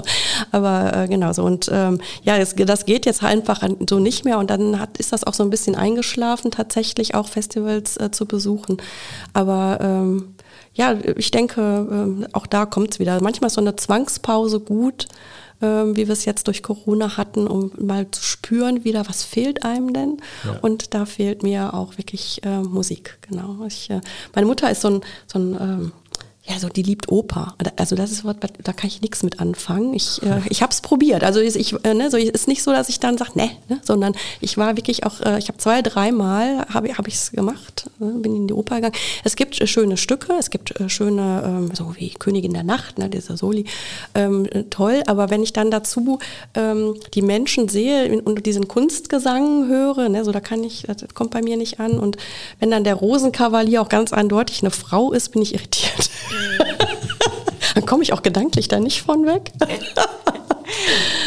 [0.52, 1.44] Aber äh, genau so.
[1.44, 4.38] Und ähm, ja, das, das geht jetzt halt einfach so nicht mehr.
[4.38, 8.26] Und dann hat, ist das auch so ein bisschen eingeschlafen, tatsächlich auch Festivals äh, zu
[8.26, 8.78] besuchen.
[9.32, 10.34] Aber ähm,
[10.74, 13.20] ja, ich denke, äh, auch da kommt es wieder.
[13.22, 15.06] Manchmal ist so eine Zwangspause gut
[15.62, 19.64] ähm, wie wir es jetzt durch Corona hatten, um mal zu spüren wieder, was fehlt
[19.64, 20.18] einem denn.
[20.44, 20.58] Ja.
[20.60, 23.64] Und da fehlt mir auch wirklich äh, Musik, genau.
[23.66, 24.00] Ich, äh,
[24.34, 25.92] meine Mutter ist so ein, so ein ähm,
[26.50, 27.54] ja, so die liebt Oper.
[27.76, 29.94] Also das ist was, da kann ich nichts mit anfangen.
[29.94, 31.22] Ich, äh, ich habe es probiert.
[31.22, 34.14] Also ich, äh, ne, so ist nicht so, dass ich dann sage, ne, ne, sondern
[34.40, 38.04] ich war wirklich auch, äh, ich habe zwei, dreimal habe hab ich es gemacht, äh,
[38.04, 38.94] bin in die Oper gegangen.
[39.22, 42.98] Es gibt äh, schöne Stücke, es gibt äh, schöne, ähm, so wie Königin der Nacht,
[42.98, 43.64] ne, dieser Soli,
[44.14, 45.02] ähm, toll.
[45.06, 46.18] Aber wenn ich dann dazu
[46.54, 51.30] ähm, die Menschen sehe und diesen Kunstgesang höre, ne, so da kann ich, das kommt
[51.30, 52.00] bei mir nicht an.
[52.00, 52.16] Und
[52.58, 56.10] wenn dann der Rosenkavalier auch ganz eindeutig eine Frau ist, bin ich irritiert.
[57.74, 59.52] Dann komme ich auch gedanklich da nicht von weg.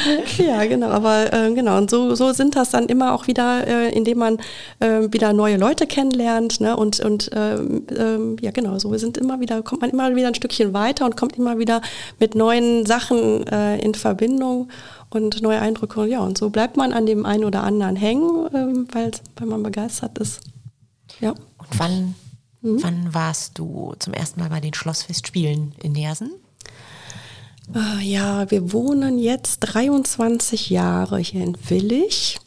[0.38, 3.89] ja, genau, aber äh, genau, und so, so sind das dann immer auch wieder, äh,
[3.89, 4.38] indem man
[4.80, 6.76] äh, wieder neue Leute kennenlernt, ne?
[6.76, 10.36] Und, und ähm, ähm, ja, genau, so sind immer wieder, kommt man immer wieder ein
[10.36, 11.82] Stückchen weiter und kommt immer wieder
[12.20, 14.70] mit neuen Sachen äh, in Verbindung
[15.09, 16.05] und neue Eindrücke.
[16.05, 19.64] Ja, und so bleibt man an dem einen oder anderen hängen, ähm, weil, weil man
[19.64, 20.41] begeistert ist.
[21.20, 21.32] Ja.
[21.32, 22.16] Und wann
[22.64, 22.82] Mhm.
[22.82, 26.32] Wann warst du zum ersten Mal bei den Schlossfestspielen in Nersen?
[27.74, 32.39] Ah, ja, wir wohnen jetzt 23 Jahre hier in Willig.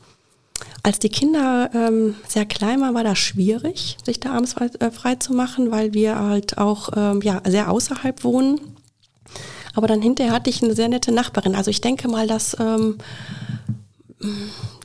[0.83, 4.91] Als die Kinder ähm, sehr klein waren, war das schwierig, sich da abends frei, äh,
[4.91, 8.61] frei zu machen, weil wir halt auch ähm, ja, sehr außerhalb wohnen.
[9.75, 11.55] Aber dann hinterher hatte ich eine sehr nette Nachbarin.
[11.55, 12.99] Also ich denke mal, dass ähm,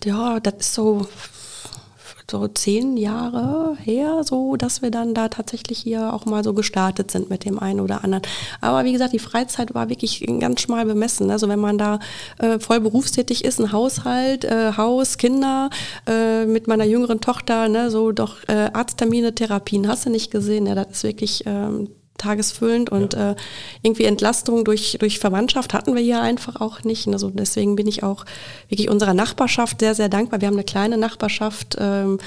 [0.04, 1.08] ja, das ist so
[2.32, 7.12] so zehn Jahre her, so dass wir dann da tatsächlich hier auch mal so gestartet
[7.12, 8.24] sind mit dem einen oder anderen.
[8.62, 11.30] Aber wie gesagt, die Freizeit war wirklich ganz schmal bemessen.
[11.30, 12.00] Also wenn man da
[12.40, 15.70] äh, voll berufstätig ist, ein Haushalt, äh, Haus, Kinder,
[16.08, 20.66] äh, mit meiner jüngeren Tochter, ne, so doch äh, Arzttermine, Therapien, hast du nicht gesehen.
[20.66, 21.90] Ja, das ist wirklich ähm,
[22.22, 23.32] tagesfüllend und ja.
[23.32, 23.36] äh,
[23.82, 27.08] irgendwie Entlastung durch, durch Verwandtschaft hatten wir hier einfach auch nicht.
[27.08, 28.26] Also deswegen bin ich auch
[28.70, 30.42] wirklich unserer Nachbarschaft sehr, sehr dankbar.
[30.42, 32.20] Wir haben eine kleine Nachbarschaft, ähm,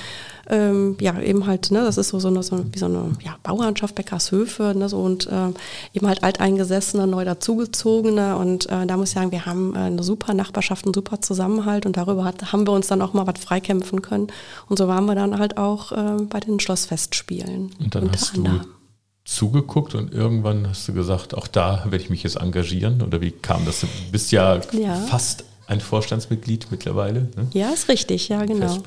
[0.48, 3.36] ähm, ja, eben halt, ne, das ist so, so, eine, so wie so eine ja,
[3.42, 5.52] Bauernschaft, Bäckershöfe, ne, so und äh,
[5.94, 10.02] eben halt alteingesessene, neu dazugezogene und äh, da muss ich sagen, wir haben äh, eine
[10.02, 13.42] super Nachbarschaft, einen super Zusammenhalt und darüber hat, haben wir uns dann auch mal was
[13.42, 14.28] freikämpfen können
[14.68, 17.70] und so waren wir dann halt auch äh, bei den Schlossfestspielen.
[17.78, 18.66] Und dann hast anderem.
[19.24, 23.02] Zugeguckt und irgendwann hast du gesagt, auch da werde ich mich jetzt engagieren?
[23.02, 23.80] Oder wie kam das?
[23.80, 24.94] Du bist ja, ja.
[24.96, 27.28] fast ein Vorstandsmitglied mittlerweile.
[27.36, 27.48] Ne?
[27.52, 28.82] Ja, ist richtig, ja, genau.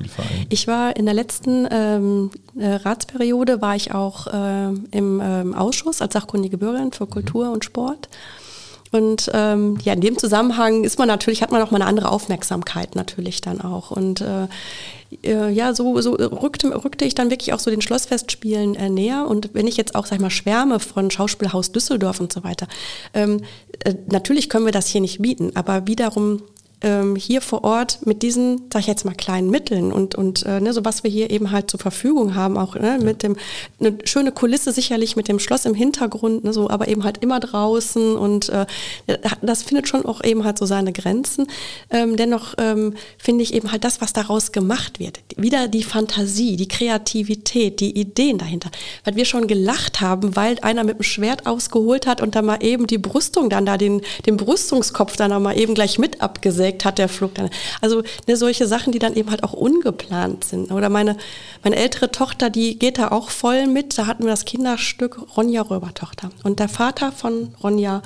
[0.48, 6.00] Ich war in der letzten ähm, äh, Ratsperiode, war ich auch äh, im ähm, Ausschuss
[6.00, 7.52] als sachkundige Bürgerin für Kultur mhm.
[7.54, 8.08] und Sport.
[8.90, 12.10] Und ähm, ja, in dem Zusammenhang ist man natürlich, hat man auch mal eine andere
[12.10, 13.90] Aufmerksamkeit natürlich dann auch.
[13.90, 14.48] Und äh,
[15.22, 19.26] äh, ja, so, so rückte, rückte ich dann wirklich auch so den Schlossfestspielen äh, näher.
[19.28, 22.66] Und wenn ich jetzt auch, sag ich mal, schwärme von Schauspielhaus Düsseldorf und so weiter,
[23.14, 23.42] ähm,
[23.84, 26.42] äh, natürlich können wir das hier nicht bieten, aber wiederum
[26.82, 30.60] ähm, hier vor Ort mit diesen, sag ich jetzt mal, kleinen Mitteln und, und äh,
[30.60, 33.36] ne, so was wir hier eben halt zur Verfügung haben, auch ne, mit dem,
[33.80, 37.40] eine schöne Kulisse sicherlich mit dem Schloss im Hintergrund, ne, so, aber eben halt immer
[37.40, 38.66] draußen und äh,
[39.42, 41.46] das findet schon auch eben halt so seine Grenzen.
[41.90, 46.56] Ähm, dennoch ähm, finde ich eben halt das, was daraus gemacht wird, wieder die Fantasie,
[46.56, 48.70] die Kreativität, die Ideen dahinter,
[49.04, 52.62] weil wir schon gelacht haben, weil einer mit dem Schwert ausgeholt hat und dann mal
[52.62, 56.67] eben die Brüstung dann da, den, den Brüstungskopf dann auch mal eben gleich mit abgesägt
[56.68, 57.48] Projekt hat der Flug dann.
[57.80, 60.70] Also ne, solche Sachen, die dann eben halt auch ungeplant sind.
[60.70, 61.16] Oder meine,
[61.64, 63.96] meine ältere Tochter, die geht da auch voll mit.
[63.96, 66.30] Da hatten wir das Kinderstück Ronja Röbertochter.
[66.42, 68.02] Und der Vater von Ronja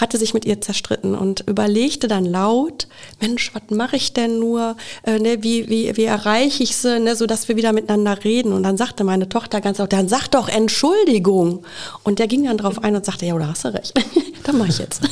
[0.00, 2.88] hatte sich mit ihr zerstritten und überlegte dann laut,
[3.20, 4.76] Mensch, was mache ich denn nur?
[5.04, 8.52] Äh, ne, wie, wie, wie erreiche ich sie, ne, sodass wir wieder miteinander reden?
[8.52, 11.64] Und dann sagte meine Tochter ganz laut, dann sag doch Entschuldigung.
[12.02, 13.92] Und der ging dann drauf ein und sagte, ja, da hast du recht.
[14.44, 15.02] dann mache ich jetzt.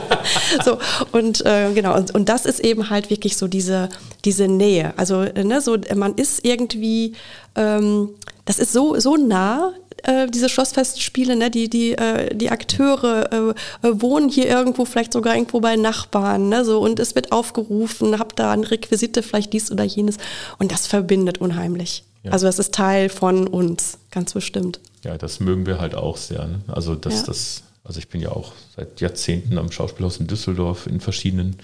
[0.64, 0.78] so,
[1.12, 3.88] und äh, genau, und, und das ist eben halt wirklich so diese,
[4.24, 4.92] diese Nähe.
[4.96, 7.14] Also, ne, so, man ist irgendwie,
[7.58, 8.10] ähm,
[8.44, 9.72] das ist so, so nah,
[10.04, 15.12] äh, diese Schlossfestspiele, ne, die, die, äh, die Akteure äh, äh, wohnen hier irgendwo, vielleicht
[15.12, 19.52] sogar irgendwo bei Nachbarn, ne, so, und es wird aufgerufen, habt da ein Requisite, vielleicht
[19.52, 20.16] dies oder jenes.
[20.58, 22.04] Und das verbindet unheimlich.
[22.22, 22.32] Ja.
[22.32, 24.80] Also das ist Teil von uns, ganz bestimmt.
[25.04, 26.46] Ja, das mögen wir halt auch sehr.
[26.46, 26.60] Ne?
[26.68, 27.26] Also dass ja.
[27.26, 31.56] das, also ich bin ja auch seit Jahrzehnten am Schauspielhaus in Düsseldorf in verschiedenen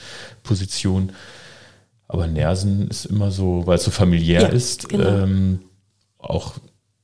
[0.42, 1.12] Positionen.
[2.06, 5.08] Aber Nersen ist immer so, weil es so familiär ja, ist, genau.
[5.08, 5.60] ähm,
[6.30, 6.54] auch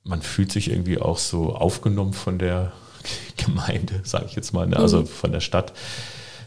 [0.02, 2.72] man fühlt sich irgendwie auch so aufgenommen von der
[3.36, 4.76] Gemeinde, sage ich jetzt mal, ne?
[4.76, 5.06] also mhm.
[5.06, 5.72] von der Stadt.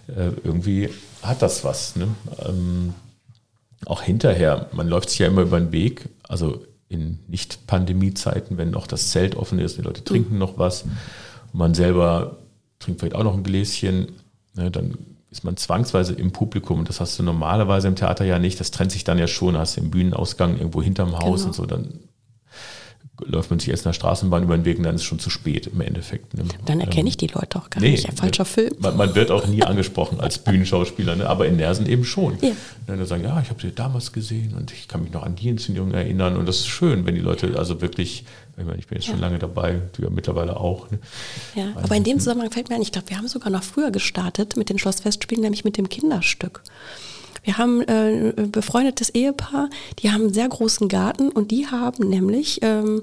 [0.08, 0.90] Äh, irgendwie
[1.22, 1.96] hat das was.
[1.96, 2.08] Ne?
[2.46, 2.94] Ähm,
[3.86, 8.88] auch hinterher, man läuft sich ja immer über den Weg, also in Nicht-Pandemie-Zeiten, wenn noch
[8.88, 10.40] das Zelt offen ist, die Leute trinken mhm.
[10.40, 10.86] noch was
[11.54, 12.38] man selber
[12.80, 14.12] trinkt vielleicht auch noch ein Gläschen,
[14.56, 14.70] ne?
[14.70, 14.98] dann
[15.30, 16.80] ist man zwangsweise im Publikum.
[16.80, 18.60] Und das hast du normalerweise im Theater ja nicht.
[18.60, 19.58] Das trennt sich dann ja schon.
[19.58, 21.48] Hast du im Bühnenausgang irgendwo hinterm Haus genau.
[21.48, 21.66] und so.
[21.66, 22.00] Dann
[23.28, 25.20] läuft man sich erst in der Straßenbahn über den Weg und dann ist es schon
[25.20, 26.34] zu spät im Endeffekt.
[26.34, 26.44] Ne?
[26.66, 28.10] Dann erkenne ich die Leute auch gar nee, nicht.
[28.10, 28.74] Ein falscher Film.
[28.80, 31.30] Man, man, wird auch nie angesprochen als Bühnenschauspieler, ne?
[31.30, 32.38] aber in Nersen eben schon.
[32.42, 32.52] Ja.
[32.88, 35.50] Dann sagen, ja, ich habe sie damals gesehen und ich kann mich noch an die
[35.50, 36.38] Inszenierung erinnern.
[36.38, 38.26] Und das ist schön, wenn die Leute also wirklich,
[38.58, 39.14] ich, meine, ich bin jetzt ja.
[39.14, 40.92] schon lange dabei, du ja mittlerweile auch.
[40.92, 41.00] Ne?
[41.56, 43.64] Ja, also, aber in dem Zusammenhang fällt mir ein, ich glaube, wir haben sogar noch
[43.64, 46.62] früher gestartet mit den Schlossfestspielen, nämlich mit dem Kinderstück.
[47.44, 49.70] Wir haben äh, ein befreundetes Ehepaar,
[50.00, 53.02] die haben einen sehr großen Garten und die haben nämlich ähm,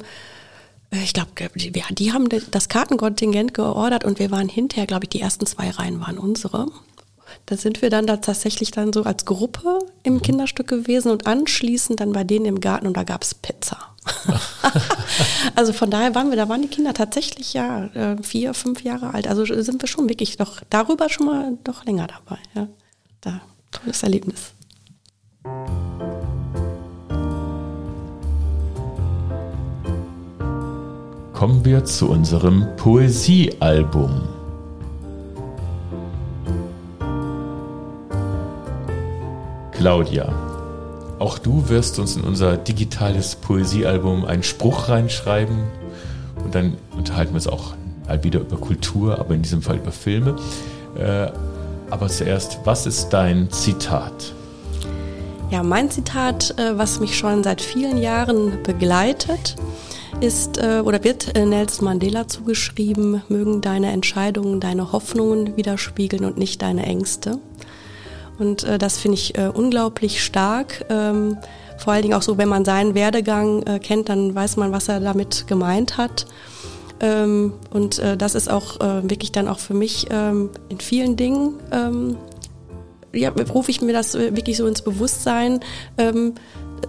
[0.91, 5.11] äh, ich glaube, die, die haben das Kartenkontingent geordert und wir waren hinterher, glaube ich,
[5.11, 6.67] die ersten zwei Reihen waren unsere.
[7.47, 10.23] Da sind wir dann da tatsächlich dann so als Gruppe im mhm.
[10.23, 13.79] Kinderstück gewesen und anschließend dann bei denen im Garten und da gab es Pizza.
[15.55, 19.15] also von daher waren wir, da waren die Kinder tatsächlich ja äh, vier, fünf Jahre
[19.15, 19.29] alt.
[19.29, 22.41] Also sind wir schon wirklich doch darüber schon mal doch länger dabei.
[22.55, 22.69] Ja.
[23.21, 24.53] Da, tolles Erlebnis.
[31.41, 34.29] kommen wir zu unserem Poesiealbum.
[39.73, 40.35] Claudia,
[41.19, 45.63] auch du wirst uns in unser digitales Poesiealbum einen Spruch reinschreiben
[46.45, 47.73] und dann unterhalten wir uns auch
[48.07, 50.37] mal wieder über Kultur, aber in diesem Fall über Filme.
[51.91, 54.33] Aber zuerst, was ist dein Zitat?
[55.51, 59.57] Ja, mein Zitat, äh, was mich schon seit vielen Jahren begleitet,
[60.21, 66.39] ist äh, oder wird äh, Nelson Mandela zugeschrieben, mögen deine Entscheidungen deine Hoffnungen widerspiegeln und
[66.39, 67.39] nicht deine Ängste.
[68.39, 70.87] Und das finde ich unglaublich stark.
[70.89, 71.37] Ähm,
[71.77, 74.99] vor allen Dingen auch so, wenn man seinen Werdegang kennt, dann weiß man, was er
[74.99, 76.25] damit gemeint hat.
[77.01, 81.17] Ähm, und äh, das ist auch äh, wirklich dann auch für mich ähm, in vielen
[81.17, 82.17] Dingen, ähm,
[83.13, 85.61] ja, rufe ich mir das wirklich so ins Bewusstsein,
[85.99, 86.35] ähm,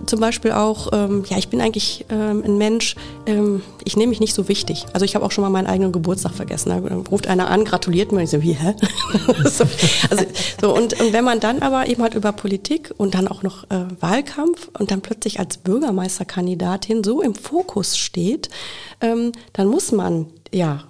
[0.06, 4.20] zum Beispiel auch, ähm, ja, ich bin eigentlich ähm, ein Mensch, ähm, ich nehme mich
[4.20, 4.86] nicht so wichtig.
[4.94, 6.70] Also ich habe auch schon mal meinen eigenen Geburtstag vergessen.
[6.70, 8.76] Da ruft einer an, gratuliert mir und ich so, wie, hä?
[9.46, 9.66] so,
[10.10, 10.26] also,
[10.60, 13.64] so, und, und wenn man dann aber eben halt über Politik und dann auch noch
[13.66, 18.50] äh, Wahlkampf und dann plötzlich als Bürgermeisterkandidatin so im Fokus steht,
[19.02, 20.84] ähm, dann muss man, ja,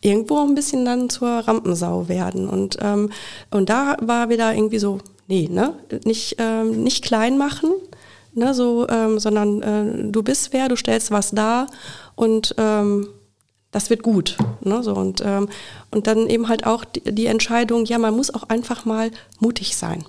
[0.00, 2.48] irgendwo ein bisschen dann zur Rampensau werden.
[2.48, 3.10] Und, ähm,
[3.50, 4.98] und da war wieder irgendwie so,
[5.28, 5.74] nee, ne?
[6.04, 7.70] Nicht, ähm, nicht klein machen,
[8.34, 8.54] ne?
[8.54, 11.66] so, ähm, sondern äh, du bist wer, du stellst was dar
[12.14, 13.08] und ähm,
[13.70, 14.36] das wird gut.
[14.62, 14.82] Ne?
[14.82, 15.48] So, und, ähm,
[15.90, 19.76] und dann eben halt auch die, die Entscheidung, ja, man muss auch einfach mal mutig
[19.76, 20.04] sein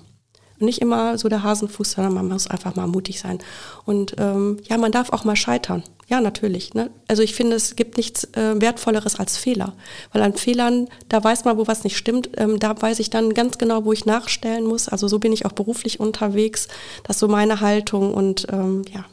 [0.62, 3.38] nicht immer so der Hasenfuß, sondern man muss einfach mal mutig sein.
[3.84, 5.82] Und ähm, ja, man darf auch mal scheitern.
[6.12, 6.74] Ja, natürlich.
[6.74, 6.90] Ne?
[7.08, 9.72] Also ich finde, es gibt nichts äh, Wertvolleres als Fehler.
[10.12, 12.28] Weil an Fehlern, da weiß man, wo was nicht stimmt.
[12.36, 14.90] Ähm, da weiß ich dann ganz genau, wo ich nachstellen muss.
[14.90, 16.68] Also so bin ich auch beruflich unterwegs.
[17.04, 18.12] Das ist so meine Haltung.
[18.12, 19.06] Und ähm, ja,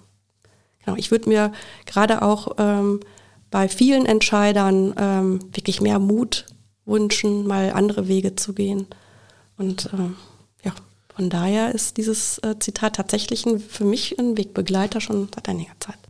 [0.84, 0.98] genau.
[0.98, 1.54] Ich würde mir
[1.86, 3.00] gerade auch ähm,
[3.50, 6.48] bei vielen Entscheidern ähm, wirklich mehr Mut
[6.86, 8.88] wünschen, mal andere Wege zu gehen.
[9.58, 10.18] Und ähm,
[10.66, 10.74] ja.
[11.16, 15.80] Von daher ist dieses äh, Zitat tatsächlich ein, für mich ein Wegbegleiter schon seit einiger
[15.80, 16.09] Zeit.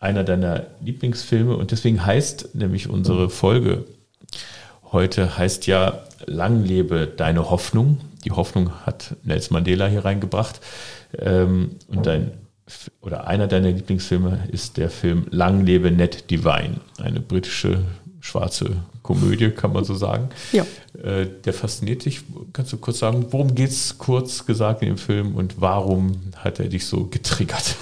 [0.00, 3.84] Einer deiner Lieblingsfilme und deswegen heißt nämlich unsere Folge
[4.92, 8.00] heute heißt ja Lang lebe deine Hoffnung.
[8.24, 10.60] Die Hoffnung hat Nelson Mandela hier reingebracht.
[11.16, 12.32] Ähm, und dein
[13.00, 17.82] oder einer deiner Lieblingsfilme ist der Film Lang lebe Ned Divine, eine britische
[18.20, 20.28] schwarze Komödie, kann man so sagen.
[20.52, 20.66] Ja.
[21.02, 22.22] Äh, der fasziniert dich.
[22.52, 26.58] Kannst du kurz sagen, worum geht es kurz gesagt in dem Film und warum hat
[26.58, 27.76] er dich so getriggert?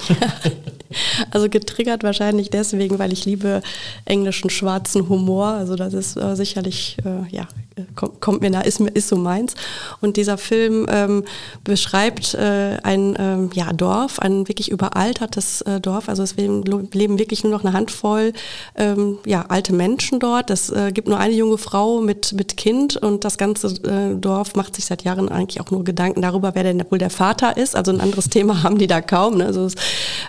[1.31, 3.61] also getriggert wahrscheinlich deswegen, weil ich liebe
[4.05, 5.47] englischen schwarzen Humor.
[5.47, 7.47] Also das ist äh, sicherlich, äh, ja,
[7.95, 9.55] kommt, kommt, mir da, ist, ist so meins.
[10.01, 11.23] Und dieser Film ähm,
[11.63, 16.09] beschreibt äh, ein ähm, ja, Dorf, ein wirklich überaltertes äh, Dorf.
[16.09, 18.33] Also es leben, leben, wirklich nur noch eine Handvoll
[18.75, 20.49] ähm, ja, alte Menschen dort.
[20.49, 24.55] Es äh, gibt nur eine junge Frau mit, mit Kind und das ganze äh, Dorf
[24.55, 27.75] macht sich seit Jahren eigentlich auch nur Gedanken darüber, wer denn wohl der Vater ist.
[27.75, 29.37] Also ein anderes Thema haben die da kaum.
[29.37, 29.45] Ne?
[29.45, 29.69] Also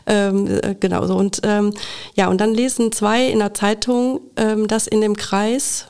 [0.06, 1.16] ähm, äh, genau so.
[1.16, 1.74] Und ähm,
[2.14, 5.88] ja, und dann lesen zwei in der Zeitung, ähm, dass in dem Kreis,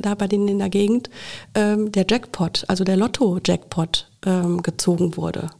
[0.00, 1.10] da bei denen in der Gegend,
[1.54, 5.50] ähm, der Jackpot, also der Lotto-Jackpot ähm, gezogen wurde.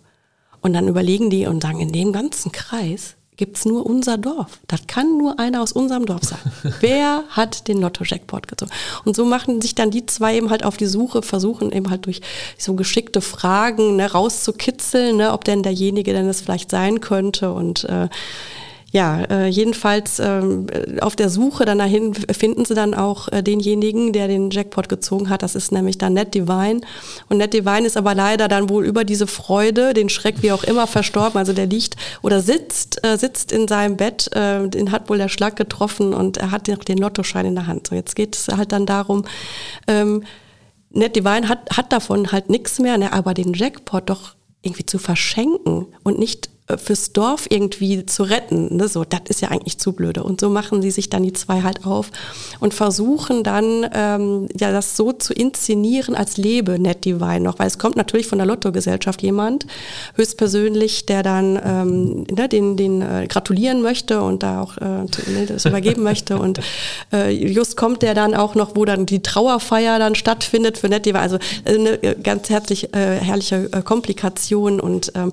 [0.60, 4.60] Und dann überlegen die und sagen, in dem ganzen Kreis gibt es nur unser Dorf.
[4.68, 6.38] Das kann nur einer aus unserem Dorf sein.
[6.80, 8.70] Wer hat den Lotto-Jackpot gezogen?
[9.04, 12.06] Und so machen sich dann die zwei eben halt auf die Suche, versuchen eben halt
[12.06, 12.20] durch
[12.56, 17.52] so geschickte Fragen ne, rauszukitzeln, ne, ob denn derjenige denn es vielleicht sein könnte.
[17.52, 18.08] Und äh,
[18.92, 20.66] ja, äh, jedenfalls ähm,
[21.00, 25.30] auf der Suche dann dahin finden sie dann auch äh, denjenigen, der den Jackpot gezogen
[25.30, 25.42] hat.
[25.42, 26.82] Das ist nämlich dann Ned Divine.
[27.30, 30.62] Und Ned Divine ist aber leider dann wohl über diese Freude, den Schreck wie auch
[30.62, 31.38] immer verstorben.
[31.38, 35.30] Also der liegt oder sitzt, äh, sitzt in seinem Bett, äh, den hat wohl der
[35.30, 37.86] Schlag getroffen und er hat noch den Lottoschein in der Hand.
[37.86, 39.24] So, jetzt geht es halt dann darum,
[39.88, 40.22] ähm,
[40.90, 44.98] Ned Divine hat, hat davon halt nichts mehr, ne, aber den Jackpot doch irgendwie zu
[44.98, 48.76] verschenken und nicht äh, fürs Dorf irgendwie zu retten.
[48.76, 48.88] Ne?
[48.88, 50.22] So, das ist ja eigentlich zu blöde.
[50.22, 52.10] Und so machen sie sich dann die zwei halt auf
[52.60, 57.66] und versuchen dann ähm, ja das so zu inszenieren, als lebe Ned Divine noch, weil
[57.66, 59.66] es kommt natürlich von der Lottogesellschaft jemand,
[60.14, 65.46] höchstpersönlich, der dann ähm, ne, den, den äh, gratulieren möchte und da auch äh, ne,
[65.46, 66.38] das übergeben möchte.
[66.38, 66.60] Und
[67.12, 71.06] äh, just kommt der dann auch noch, wo dann die Trauerfeier dann stattfindet für Ned
[71.06, 71.20] Divine.
[71.20, 75.32] Also äh, eine ganz herzlich äh, herrliche äh, Komplikation und ähm,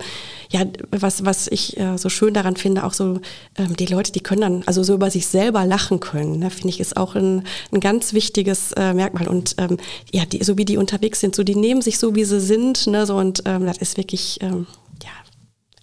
[0.52, 3.20] ja, was, was ich äh, so schön daran finde, auch so
[3.56, 6.70] ähm, die Leute, die können dann also so über sich selber lachen können, ne, finde
[6.70, 9.28] ich, ist auch ein, ein ganz wichtiges äh, Merkmal.
[9.28, 9.78] Und ähm,
[10.12, 12.88] ja, die, so wie die unterwegs sind, so die nehmen sich so, wie sie sind,
[12.88, 14.66] ne, so und ähm, das ist wirklich, ähm,
[15.04, 15.10] ja,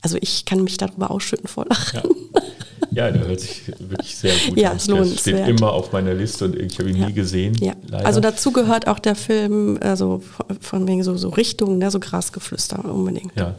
[0.02, 2.00] also ich kann mich darüber ausschütten vor Lachen.
[2.02, 2.42] Ja.
[2.90, 4.78] Ja, der hört sich wirklich sehr gut ja, an.
[4.86, 7.06] Der steht immer auf meiner Liste und ich habe ihn Ja.
[7.08, 7.54] nie gesehen.
[7.60, 7.74] Ja.
[7.92, 10.22] Also dazu gehört auch der Film, also
[10.60, 13.32] von- wegen so, so Richtungen, ne, so Grasgeflüster unbedingt.
[13.36, 13.54] Ja,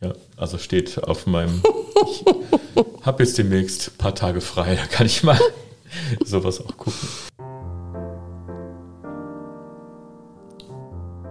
[0.00, 1.62] ja, also steht auf meinem.
[2.06, 2.24] Ich
[3.06, 5.38] habe jetzt demnächst ein paar Tage frei, da kann ich mal
[6.24, 7.08] sowas auch gucken.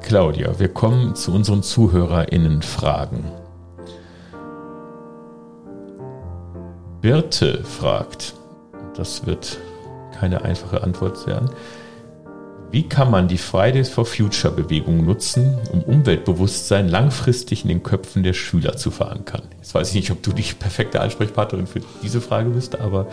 [0.02, 3.26] Claudia, wir kommen zu unseren ZuhörerInnen-Fragen.
[7.02, 8.34] Birte fragt,
[8.96, 9.60] das wird
[10.20, 11.50] keine einfache Antwort werden.
[12.72, 18.22] Wie kann man die Fridays for Future Bewegung nutzen, um Umweltbewusstsein langfristig in den Köpfen
[18.22, 19.42] der Schüler zu verankern?
[19.58, 23.08] Jetzt weiß ich nicht, ob du die perfekte Ansprechpartnerin für diese Frage bist, aber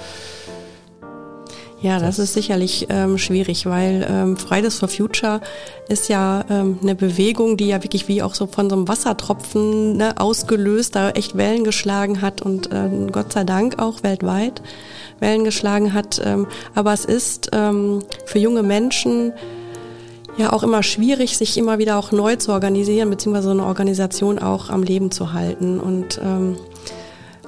[1.83, 5.43] Ja, das, ist sicherlich ähm, schwierig, weil ähm, Fridays for Future
[5.89, 9.99] ist ja ähm, eine Bewegung, die ja wirklich wie auch so von so einem Wassertropfen
[9.99, 14.63] ne, ausgelöst, da echt Wellen geschlagen hat und ähm, Gott sei Dank auch weltweit
[15.21, 16.21] Wellen geschlagen hat.
[16.25, 19.35] Ähm, aber es ist ähm, für junge Menschen
[20.39, 24.39] ja auch immer schwierig, sich immer wieder auch neu zu organisieren, beziehungsweise so eine Organisation
[24.39, 25.79] auch am Leben zu halten.
[25.79, 26.57] Und ähm,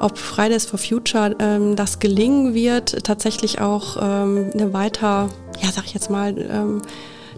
[0.01, 5.29] ob Fridays for Future ähm, das gelingen wird, tatsächlich auch ähm, eine weiter,
[5.61, 6.83] ja, sag ich jetzt mal, ähm,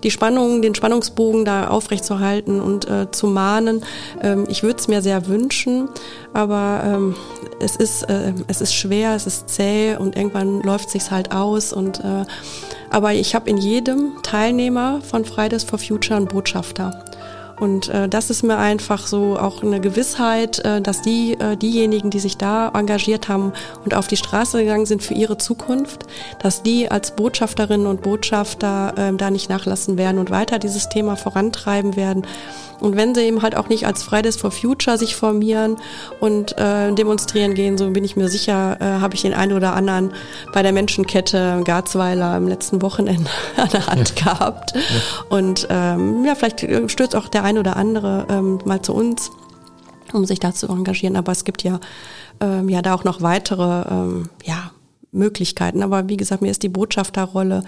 [0.03, 3.85] die Spannung, den Spannungsbogen da aufrechtzuerhalten und äh, zu mahnen.
[4.23, 5.89] Ähm, ich würde es mir sehr wünschen,
[6.33, 7.17] aber ähm,
[7.61, 11.73] es ist äh, es ist schwer, es ist zäh und irgendwann läuft sich's halt aus
[11.73, 12.25] und äh,
[12.91, 17.05] aber ich habe in jedem Teilnehmer von Fridays for Future einen Botschafter.
[17.61, 22.11] Und äh, das ist mir einfach so auch eine Gewissheit, äh, dass die, äh, diejenigen,
[22.11, 23.53] die sich da engagiert haben
[23.85, 26.07] und auf die Straße gegangen sind für ihre Zukunft,
[26.43, 31.17] dass die als Botschafterinnen und Botschafter äh, da nicht nachlassen werden und weiter dieses Thema
[31.17, 32.25] vorantreiben werden.
[32.81, 35.77] Und wenn sie eben halt auch nicht als Fridays for Future sich formieren
[36.19, 39.75] und äh, demonstrieren gehen, so bin ich mir sicher, äh, habe ich den einen oder
[39.75, 40.13] anderen
[40.53, 44.73] bei der Menschenkette Garzweiler am letzten Wochenende an der Hand gehabt.
[45.29, 49.31] Und ähm, ja, vielleicht äh, stößt auch der ein oder andere ähm, mal zu uns,
[50.13, 51.17] um sich da zu engagieren.
[51.17, 51.81] Aber es gibt ja,
[52.41, 54.71] ähm, ja da auch noch weitere ähm, ja,
[55.13, 55.83] Möglichkeiten.
[55.83, 57.65] Aber wie gesagt, mir ist die Botschafterrolle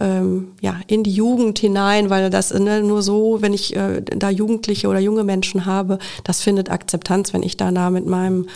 [0.00, 4.30] ähm, ja, in die Jugend hinein, weil das ne, nur so, wenn ich äh, da
[4.30, 8.46] Jugendliche oder junge Menschen habe, das findet Akzeptanz, wenn ich da nah mit meinem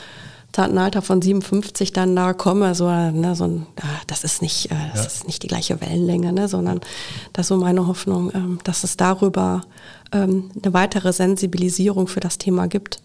[0.52, 4.70] zarten Alter von 57 dann da komme, so, ne, so ein, ah, das ist nicht,
[4.70, 5.06] äh, das Ja.
[5.06, 6.80] ist nicht die gleiche Wellenlänge, ne, sondern
[7.32, 9.62] das ist so meine Hoffnung, ähm, dass es darüber
[10.12, 13.00] ähm, eine weitere Sensibilisierung für das Thema gibt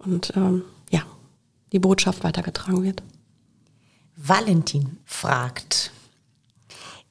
[0.00, 1.02] und ähm, ja,
[1.72, 3.02] die Botschaft weitergetragen wird.
[4.16, 5.92] Valentin fragt,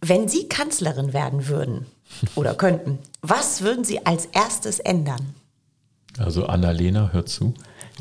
[0.02, 1.86] wenn Sie Kanzlerin werden würden
[2.36, 5.36] oder könnten, was würden Sie als erstes ändern?
[6.18, 7.54] also Annalena, hör zu.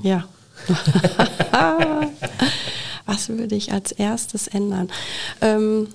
[0.03, 0.25] Ja.
[3.07, 4.89] Was würde ich als erstes ändern?
[5.43, 5.89] Ähm,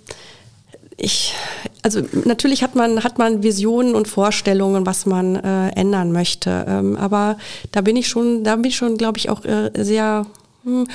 [0.95, 1.33] ich,
[1.81, 6.65] also natürlich hat man, hat man Visionen und Vorstellungen, was man äh, ändern möchte.
[6.67, 7.37] Ähm, aber
[7.71, 10.25] da bin ich schon, da bin ich schon, glaube ich, auch äh, sehr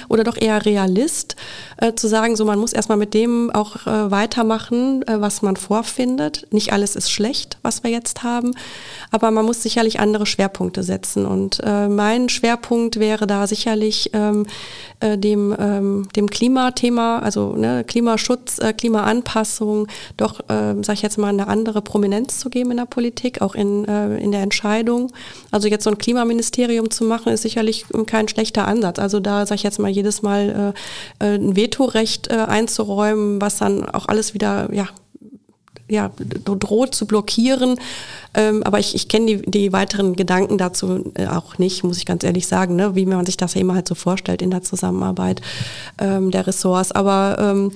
[0.09, 1.37] oder doch eher Realist,
[1.79, 5.57] äh, zu sagen, so man muss erstmal mit dem auch äh, weitermachen, äh, was man
[5.57, 6.47] vorfindet.
[6.51, 8.55] Nicht alles ist schlecht, was wir jetzt haben,
[9.11, 11.27] aber man muss sicherlich andere Schwerpunkte setzen.
[11.27, 14.47] Und äh, mein Schwerpunkt wäre da sicherlich ähm,
[15.01, 21.19] äh, dem, ähm, dem Klimathema, also ne, Klimaschutz, äh, Klimaanpassung, doch, äh, sage ich jetzt
[21.19, 25.13] mal, eine andere Prominenz zu geben in der Politik, auch in, in der Entscheidung.
[25.51, 28.99] Also jetzt so ein Klimaministerium zu machen, ist sicherlich kein schlechter Ansatz.
[28.99, 30.75] Also da, sag sag ich jetzt mal, jedes Mal
[31.21, 34.89] äh, äh ein Vetorecht äh, einzuräumen, was dann auch alles wieder, ja,
[35.89, 36.11] ja,
[36.45, 37.79] droht zu blockieren.
[38.35, 42.07] Ähm, aber ich, ich kenne die, die weiteren Gedanken dazu äh, auch nicht, muss ich
[42.07, 42.97] ganz ehrlich sagen, ne?
[42.97, 45.41] wie man sich das ja immer halt so vorstellt in der Zusammenarbeit
[45.99, 46.91] ähm, der Ressorts.
[46.91, 47.71] Aber ähm,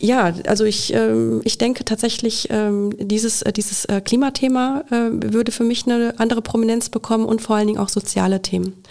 [0.00, 5.52] ja, also ich, ähm, ich denke tatsächlich, ähm, dieses, äh, dieses äh, Klimathema äh, würde
[5.52, 8.82] für mich eine andere Prominenz bekommen und vor allen Dingen auch soziale Themen.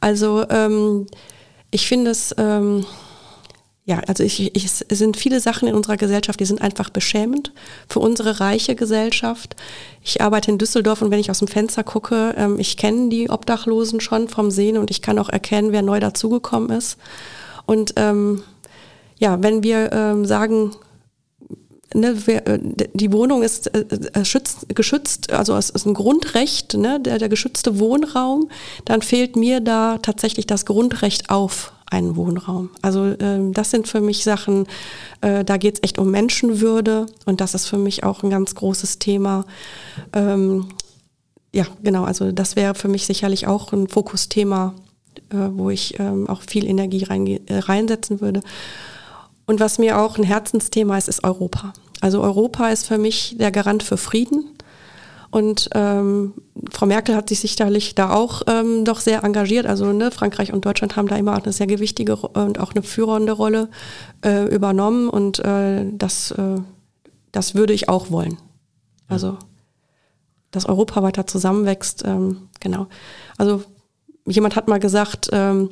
[0.00, 1.06] Also ähm,
[1.70, 2.84] ich finde es, ähm,
[3.84, 7.52] ja, also ich, ich, es sind viele Sachen in unserer Gesellschaft, die sind einfach beschämend
[7.88, 9.56] für unsere reiche Gesellschaft.
[10.04, 13.30] Ich arbeite in Düsseldorf und wenn ich aus dem Fenster gucke, ähm, ich kenne die
[13.30, 16.98] Obdachlosen schon vom Sehen und ich kann auch erkennen, wer neu dazugekommen ist.
[17.66, 18.42] Und ähm,
[19.18, 20.72] ja, wenn wir ähm, sagen,
[21.94, 22.58] ne, wer, äh,
[22.94, 27.28] die Wohnung ist äh, äh, schützt, geschützt, also es ist ein Grundrecht, ne, der, der
[27.28, 28.50] geschützte Wohnraum,
[28.84, 32.70] dann fehlt mir da tatsächlich das Grundrecht auf einen Wohnraum.
[32.82, 34.66] Also ähm, das sind für mich Sachen,
[35.20, 38.54] äh, da geht es echt um Menschenwürde und das ist für mich auch ein ganz
[38.54, 39.44] großes Thema.
[40.12, 40.68] Ähm,
[41.52, 44.74] ja, genau, also das wäre für mich sicherlich auch ein Fokusthema,
[45.30, 48.40] äh, wo ich ähm, auch viel Energie rein, äh, reinsetzen würde.
[49.50, 51.72] Und was mir auch ein Herzensthema ist, ist Europa.
[52.00, 54.44] Also Europa ist für mich der Garant für Frieden.
[55.32, 56.34] Und ähm,
[56.70, 59.66] Frau Merkel hat sich sicherlich da auch ähm, doch sehr engagiert.
[59.66, 62.84] Also ne, Frankreich und Deutschland haben da immer auch eine sehr gewichtige und auch eine
[62.84, 63.70] führende Rolle
[64.24, 65.08] äh, übernommen.
[65.08, 66.58] Und äh, das, äh,
[67.32, 68.38] das würde ich auch wollen.
[69.08, 69.36] Also
[70.52, 72.04] dass Europa weiter zusammenwächst.
[72.06, 72.86] Ähm, genau.
[73.36, 73.64] Also
[74.26, 75.70] jemand hat mal gesagt, ähm,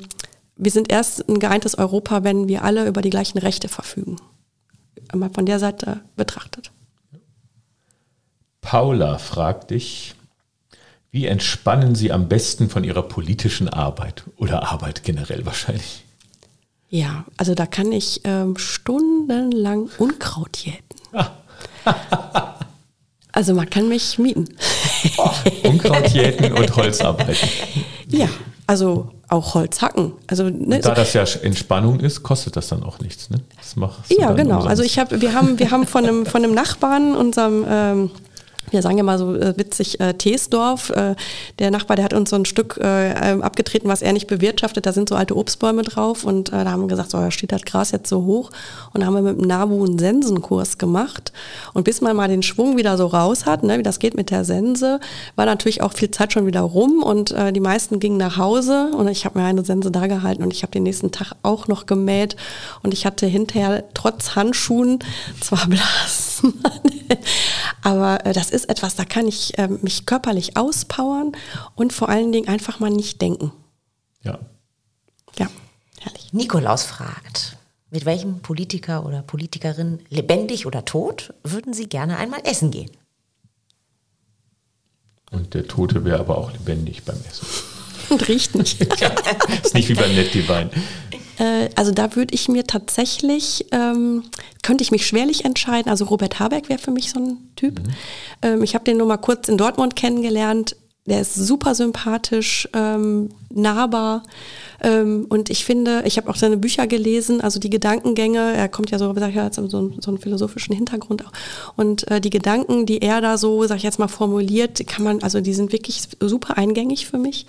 [0.59, 4.17] wir sind erst ein geeintes Europa, wenn wir alle über die gleichen Rechte verfügen.
[5.13, 6.71] Mal von der Seite betrachtet.
[8.61, 10.15] Paula fragt dich,
[11.11, 16.03] wie entspannen Sie am besten von Ihrer politischen Arbeit oder Arbeit generell wahrscheinlich?
[16.89, 20.83] Ja, also da kann ich ähm, stundenlang Unkraut jäten.
[23.31, 24.49] also man kann mich mieten.
[25.17, 25.31] Oh,
[25.63, 27.47] Unkraut jäten und Holz arbeiten.
[28.07, 28.27] Ja,
[28.67, 30.13] also auch Holz hacken.
[30.27, 33.29] Also, ne, da so das ja Entspannung ist, kostet das dann auch nichts.
[33.29, 33.37] Ne?
[33.57, 33.75] Das
[34.09, 34.55] ja, genau.
[34.55, 34.67] Umsonst.
[34.67, 38.11] Also ich habe, wir haben, wir haben von einem, von einem Nachbarn, unserem ähm,
[38.71, 40.89] wir sagen ja mal so äh, witzig, äh, Teesdorf.
[40.91, 41.15] Äh,
[41.59, 44.85] der Nachbar, der hat uns so ein Stück äh, ähm, abgetreten, was er nicht bewirtschaftet.
[44.85, 47.51] Da sind so alte Obstbäume drauf und äh, da haben wir gesagt, so, da steht
[47.51, 48.51] das Gras jetzt so hoch.
[48.93, 51.31] Und da haben wir mit dem NABU einen Sensenkurs gemacht.
[51.73, 54.29] Und bis man mal den Schwung wieder so raus hat, ne, wie das geht mit
[54.29, 54.99] der Sense,
[55.35, 58.91] war natürlich auch viel Zeit schon wieder rum und äh, die meisten gingen nach Hause
[58.95, 61.67] und ich habe mir eine Sense da gehalten und ich habe den nächsten Tag auch
[61.67, 62.35] noch gemäht
[62.83, 64.99] und ich hatte hinterher trotz Handschuhen
[65.41, 66.61] zwar Blasen,
[67.83, 71.31] aber äh, das ist ist etwas, da kann ich äh, mich körperlich auspowern
[71.75, 73.51] und vor allen Dingen einfach mal nicht denken.
[74.23, 74.39] Ja.
[75.37, 75.47] Ja,
[75.99, 76.33] herrlich.
[76.33, 77.57] Nikolaus fragt,
[77.89, 82.91] mit welchem Politiker oder Politikerin, lebendig oder tot, würden Sie gerne einmal essen gehen?
[85.31, 87.47] Und der Tote wäre aber auch lebendig beim Essen.
[88.09, 88.79] Und riecht nicht.
[88.99, 89.09] ja,
[89.63, 90.71] ist nicht wie beim Net Divine.
[91.39, 94.23] Äh, also da würde ich mir tatsächlich, ähm,
[94.61, 95.89] könnte ich mich schwerlich entscheiden.
[95.89, 97.79] Also Robert Habeck wäre für mich so ein Typ.
[97.79, 97.93] Mhm.
[98.41, 100.75] Ähm, ich habe den nur mal kurz in Dortmund kennengelernt.
[101.07, 104.23] Der ist super sympathisch, ähm, nahbar.
[104.81, 108.91] Ähm, und ich finde, ich habe auch seine Bücher gelesen, also die Gedankengänge, er kommt
[108.91, 111.31] ja so, sag ich jetzt, so, so einen philosophischen Hintergrund auch.
[111.75, 115.21] Und äh, die Gedanken, die er da so, sag ich jetzt mal, formuliert, kann man,
[115.23, 117.45] also die sind wirklich super eingängig für mich.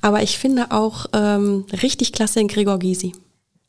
[0.00, 3.12] Aber ich finde auch ähm, richtig klasse in Gregor Gysi.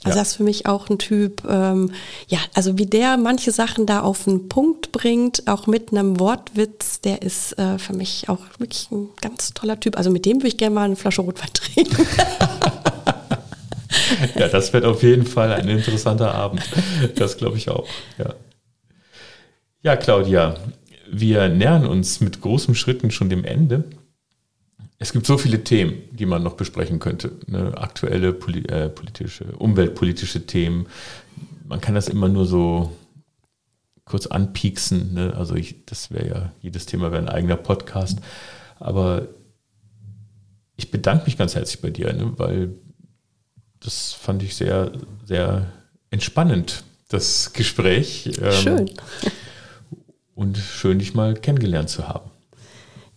[0.04, 0.22] Also ja.
[0.22, 1.92] das ist für mich auch ein Typ, ähm,
[2.28, 7.00] ja, also wie der manche Sachen da auf den Punkt bringt, auch mit einem Wortwitz,
[7.00, 9.98] der ist äh, für mich auch wirklich ein ganz toller Typ.
[9.98, 12.06] Also mit dem würde ich gerne mal eine Flasche Rotwein trinken.
[14.36, 16.62] ja, das wird auf jeden Fall ein interessanter Abend.
[17.16, 17.88] Das glaube ich auch.
[18.18, 18.36] Ja.
[19.82, 20.56] ja, Claudia,
[21.12, 23.86] wir nähern uns mit großen Schritten schon dem Ende.
[25.00, 27.32] Es gibt so viele Themen, die man noch besprechen könnte.
[27.48, 27.78] Ne?
[27.78, 30.88] Aktuelle poli äh, politische, umweltpolitische Themen.
[31.68, 32.96] Man kann das immer nur so
[34.06, 35.14] kurz anpieksen.
[35.14, 35.34] Ne?
[35.36, 38.20] Also ich, das wäre ja, jedes Thema wäre ein eigener Podcast.
[38.80, 39.28] Aber
[40.76, 42.34] ich bedanke mich ganz herzlich bei dir, ne?
[42.38, 42.74] weil
[43.84, 44.92] das fand ich sehr,
[45.26, 45.68] sehr
[46.10, 48.32] entspannend, das Gespräch.
[48.42, 48.92] Ähm, schön.
[50.36, 52.32] Und schön, dich mal kennengelernt zu haben.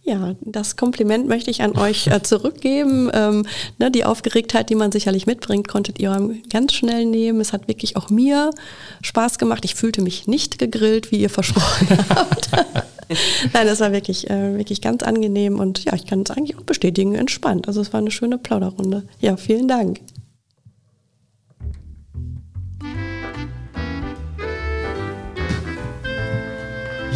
[0.07, 3.11] Ja, das Kompliment möchte ich an euch äh, zurückgeben.
[3.13, 3.45] Ähm,
[3.79, 7.41] ne, die Aufgeregtheit, die man sicherlich mitbringt, konntet ihr ganz schnell nehmen.
[7.41, 8.53] Es hat wirklich auch mir
[9.03, 9.65] Spaß gemacht.
[9.65, 12.51] Ich fühlte mich nicht gegrillt, wie ihr versprochen habt.
[13.53, 16.63] Nein, das war wirklich, äh, wirklich ganz angenehm und ja, ich kann es eigentlich auch
[16.63, 17.67] bestätigen, entspannt.
[17.67, 19.09] Also es war eine schöne Plauderrunde.
[19.21, 20.01] Ja, vielen Dank.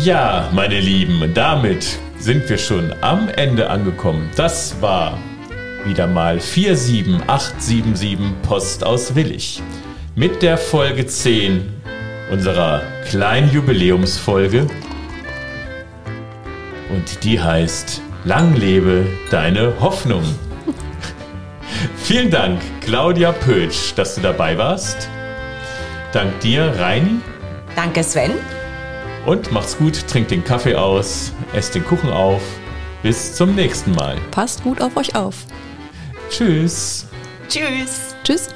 [0.04, 4.30] Ja, meine Lieben, damit sind wir schon am Ende angekommen.
[4.34, 5.18] Das war
[5.84, 9.60] wieder mal 47877 Post aus Willig.
[10.14, 11.70] Mit der Folge 10
[12.30, 14.66] unserer kleinen Jubiläumsfolge.
[16.88, 20.22] Und die heißt Lang lebe deine Hoffnung.
[21.96, 25.10] Vielen Dank, Claudia Pötsch, dass du dabei warst.
[26.12, 27.20] Dank dir, Reini.
[27.76, 28.59] Danke, Sven.
[29.26, 32.42] Und macht's gut, trinkt den Kaffee aus, esst den Kuchen auf.
[33.02, 34.16] Bis zum nächsten Mal.
[34.30, 35.34] Passt gut auf euch auf.
[36.28, 37.06] Tschüss.
[37.48, 38.14] Tschüss.
[38.24, 38.48] Tschüss.